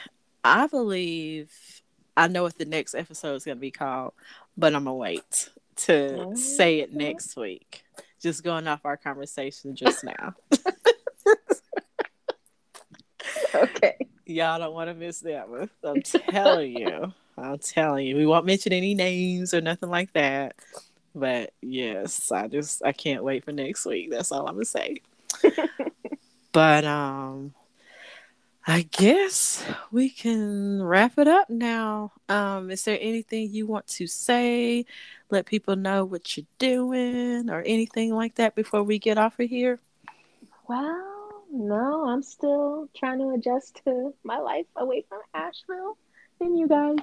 I 0.44 0.66
believe 0.66 1.52
I 2.16 2.28
know 2.28 2.42
what 2.42 2.58
the 2.58 2.64
next 2.64 2.94
episode 2.94 3.34
is 3.34 3.44
gonna 3.44 3.56
be 3.56 3.70
called, 3.70 4.14
but 4.56 4.74
I'm 4.74 4.84
gonna 4.84 4.94
wait 4.94 5.50
to 5.76 6.26
oh. 6.28 6.34
say 6.34 6.80
it 6.80 6.94
next 6.94 7.36
week. 7.36 7.84
Just 8.20 8.42
going 8.42 8.66
off 8.66 8.84
our 8.84 8.96
conversation 8.96 9.76
just 9.76 10.02
now. 10.04 10.34
okay. 13.54 13.96
Y'all 14.24 14.58
don't 14.58 14.74
want 14.74 14.88
to 14.88 14.94
miss 14.94 15.20
that 15.20 15.48
one. 15.48 15.70
I'm 15.84 16.02
telling 16.02 16.76
you. 16.76 17.12
I'm 17.36 17.58
telling 17.58 18.06
you. 18.06 18.16
We 18.16 18.26
won't 18.26 18.46
mention 18.46 18.72
any 18.72 18.94
names 18.94 19.52
or 19.52 19.60
nothing 19.60 19.90
like 19.90 20.12
that. 20.14 20.56
But 21.14 21.52
yes, 21.62 22.32
I 22.32 22.48
just 22.48 22.84
I 22.84 22.92
can't 22.92 23.24
wait 23.24 23.44
for 23.44 23.52
next 23.52 23.86
week. 23.86 24.10
That's 24.10 24.32
all 24.32 24.46
I'm 24.46 24.54
gonna 24.54 24.64
say. 24.64 25.02
but 26.52 26.84
um 26.84 27.54
I 28.68 28.82
guess 28.82 29.64
we 29.92 30.10
can 30.10 30.82
wrap 30.82 31.18
it 31.18 31.28
up 31.28 31.48
now. 31.48 32.12
Um, 32.28 32.70
is 32.72 32.84
there 32.84 32.98
anything 33.00 33.50
you 33.52 33.64
want 33.64 33.86
to 33.88 34.08
say? 34.08 34.86
Let 35.30 35.46
people 35.46 35.76
know 35.76 36.04
what 36.04 36.36
you're 36.36 36.46
doing 36.58 37.48
or 37.48 37.62
anything 37.62 38.12
like 38.12 38.34
that 38.36 38.56
before 38.56 38.82
we 38.82 38.98
get 38.98 39.18
off 39.18 39.38
of 39.38 39.48
here? 39.48 39.78
Well, 40.68 41.44
no, 41.52 42.08
I'm 42.08 42.24
still 42.24 42.88
trying 42.96 43.20
to 43.20 43.30
adjust 43.30 43.80
to 43.84 44.12
my 44.24 44.38
life 44.38 44.66
away 44.74 45.04
from 45.08 45.20
Asheville 45.32 45.96
and 46.40 46.58
you 46.58 46.66
guys. 46.66 46.98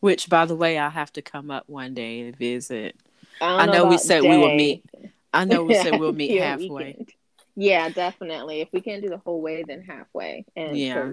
Which, 0.00 0.28
by 0.28 0.46
the 0.46 0.56
way, 0.56 0.78
I'll 0.78 0.90
have 0.90 1.12
to 1.12 1.22
come 1.22 1.52
up 1.52 1.68
one 1.68 1.94
day 1.94 2.20
and 2.20 2.36
visit. 2.36 2.96
I, 3.40 3.62
I 3.62 3.66
know, 3.66 3.86
we 3.86 3.98
said 3.98 4.22
day. 4.22 4.30
we 4.30 4.36
will 4.36 4.54
meet. 4.54 4.84
I 5.32 5.44
know 5.44 5.62
we 5.62 5.74
said 5.74 6.00
we'll 6.00 6.12
meet 6.14 6.40
halfway. 6.40 6.96
Weekend. 6.98 7.12
Yeah, 7.56 7.88
definitely. 7.88 8.60
If 8.60 8.68
we 8.72 8.80
can't 8.80 9.02
do 9.02 9.08
the 9.08 9.18
whole 9.18 9.40
way, 9.40 9.62
then 9.66 9.82
halfway. 9.82 10.44
And 10.56 10.76
yeah, 10.76 11.12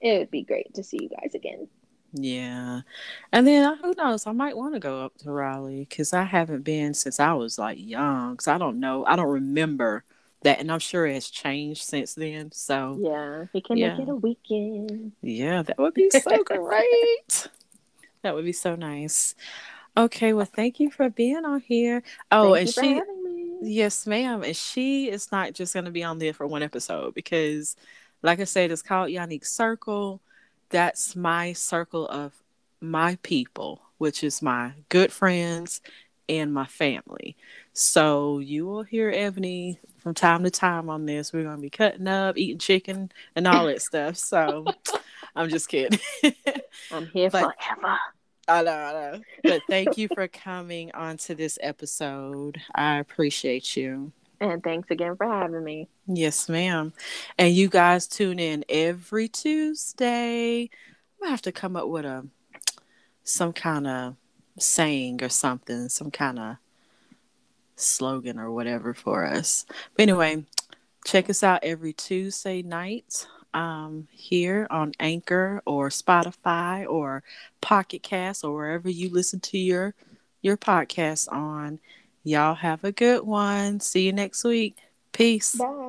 it 0.00 0.18
would 0.18 0.30
be 0.30 0.42
great 0.42 0.74
to 0.74 0.84
see 0.84 0.98
you 1.02 1.08
guys 1.08 1.34
again. 1.34 1.68
Yeah, 2.12 2.80
and 3.32 3.46
then 3.46 3.64
uh, 3.64 3.76
who 3.76 3.94
knows? 3.96 4.26
I 4.26 4.32
might 4.32 4.56
want 4.56 4.74
to 4.74 4.80
go 4.80 5.04
up 5.04 5.18
to 5.18 5.30
Raleigh 5.30 5.86
because 5.88 6.12
I 6.12 6.24
haven't 6.24 6.62
been 6.62 6.94
since 6.94 7.20
I 7.20 7.34
was 7.34 7.58
like 7.58 7.78
young. 7.78 8.32
Because 8.32 8.48
I 8.48 8.58
don't 8.58 8.80
know, 8.80 9.04
I 9.04 9.16
don't 9.16 9.28
remember 9.28 10.04
that, 10.42 10.58
and 10.58 10.72
I'm 10.72 10.78
sure 10.78 11.06
it 11.06 11.14
has 11.14 11.28
changed 11.28 11.82
since 11.82 12.14
then. 12.14 12.50
So 12.52 12.98
yeah, 13.00 13.44
we 13.52 13.60
can 13.60 13.76
yeah. 13.76 13.96
make 13.96 14.08
it 14.08 14.10
a 14.10 14.14
weekend. 14.14 15.12
Yeah, 15.22 15.62
that 15.62 15.78
would 15.78 15.94
be 15.94 16.10
so 16.10 16.42
great. 16.44 17.48
That 18.22 18.34
would 18.34 18.44
be 18.44 18.52
so 18.52 18.74
nice. 18.74 19.34
Okay, 19.96 20.32
well, 20.32 20.46
thank 20.46 20.80
you 20.80 20.90
for 20.90 21.10
being 21.10 21.44
on 21.44 21.60
here. 21.60 22.02
Oh, 22.30 22.54
thank 22.54 22.66
and 22.66 22.74
she, 22.74 23.02
yes, 23.62 24.06
ma'am, 24.06 24.42
and 24.42 24.56
she 24.56 25.10
is 25.10 25.32
not 25.32 25.52
just 25.52 25.74
going 25.74 25.86
to 25.86 25.90
be 25.90 26.04
on 26.04 26.18
there 26.18 26.32
for 26.32 26.46
one 26.46 26.62
episode 26.62 27.14
because, 27.14 27.76
like 28.22 28.40
I 28.40 28.44
said, 28.44 28.70
it's 28.70 28.82
called 28.82 29.10
Yannick 29.10 29.46
Circle. 29.46 30.20
That's 30.70 31.16
my 31.16 31.52
circle 31.52 32.06
of 32.08 32.32
my 32.80 33.18
people, 33.22 33.82
which 33.98 34.22
is 34.22 34.42
my 34.42 34.72
good 34.88 35.12
friends 35.12 35.80
and 36.28 36.52
my 36.52 36.66
family. 36.66 37.36
So 37.72 38.38
you 38.38 38.66
will 38.66 38.82
hear 38.82 39.10
Ebony 39.10 39.78
from 39.98 40.14
time 40.14 40.44
to 40.44 40.50
time 40.50 40.90
on 40.90 41.06
this. 41.06 41.32
We're 41.32 41.44
going 41.44 41.56
to 41.56 41.62
be 41.62 41.70
cutting 41.70 42.06
up, 42.06 42.36
eating 42.36 42.58
chicken, 42.58 43.10
and 43.34 43.46
all 43.46 43.66
that 43.66 43.82
stuff. 43.82 44.16
So 44.16 44.66
I'm 45.34 45.48
just 45.48 45.68
kidding. 45.68 45.98
I'm 46.92 47.06
here 47.06 47.30
but, 47.30 47.54
forever. 47.58 47.98
I 48.48 48.62
know, 48.62 48.72
I 48.72 48.92
know. 48.92 49.20
But 49.44 49.62
thank 49.68 49.98
you 49.98 50.08
for 50.08 50.26
coming 50.26 50.90
on 50.94 51.18
to 51.18 51.34
this 51.34 51.58
episode. 51.60 52.58
I 52.74 52.98
appreciate 52.98 53.76
you. 53.76 54.12
And 54.40 54.62
thanks 54.62 54.90
again 54.90 55.16
for 55.16 55.26
having 55.26 55.62
me. 55.62 55.88
Yes, 56.06 56.48
ma'am. 56.48 56.92
And 57.36 57.54
you 57.54 57.68
guys 57.68 58.06
tune 58.06 58.38
in 58.38 58.64
every 58.68 59.28
Tuesday. 59.28 60.62
I'm 60.62 61.20
gonna 61.20 61.30
have 61.30 61.42
to 61.42 61.52
come 61.52 61.76
up 61.76 61.88
with 61.88 62.04
a 62.04 62.26
some 63.24 63.52
kind 63.52 63.86
of 63.86 64.16
saying 64.58 65.22
or 65.22 65.28
something, 65.28 65.88
some 65.88 66.10
kind 66.10 66.38
of 66.38 66.56
slogan 67.76 68.38
or 68.38 68.50
whatever 68.50 68.94
for 68.94 69.26
us. 69.26 69.66
But 69.94 70.04
anyway, 70.04 70.44
check 71.04 71.28
us 71.28 71.42
out 71.42 71.60
every 71.62 71.92
Tuesday 71.92 72.62
night 72.62 73.26
um, 73.54 74.08
here 74.10 74.66
on 74.70 74.92
Anchor 75.00 75.62
or 75.66 75.88
Spotify 75.88 76.86
or 76.88 77.22
Pocket 77.60 78.02
Cast 78.02 78.44
or 78.44 78.54
wherever 78.54 78.88
you 78.88 79.10
listen 79.10 79.40
to 79.40 79.58
your 79.58 79.94
your 80.42 80.56
podcast 80.56 81.30
on. 81.32 81.80
Y'all 82.24 82.54
have 82.54 82.84
a 82.84 82.92
good 82.92 83.24
one. 83.24 83.80
See 83.80 84.06
you 84.06 84.12
next 84.12 84.44
week. 84.44 84.76
Peace. 85.12 85.54
Bye. 85.54 85.87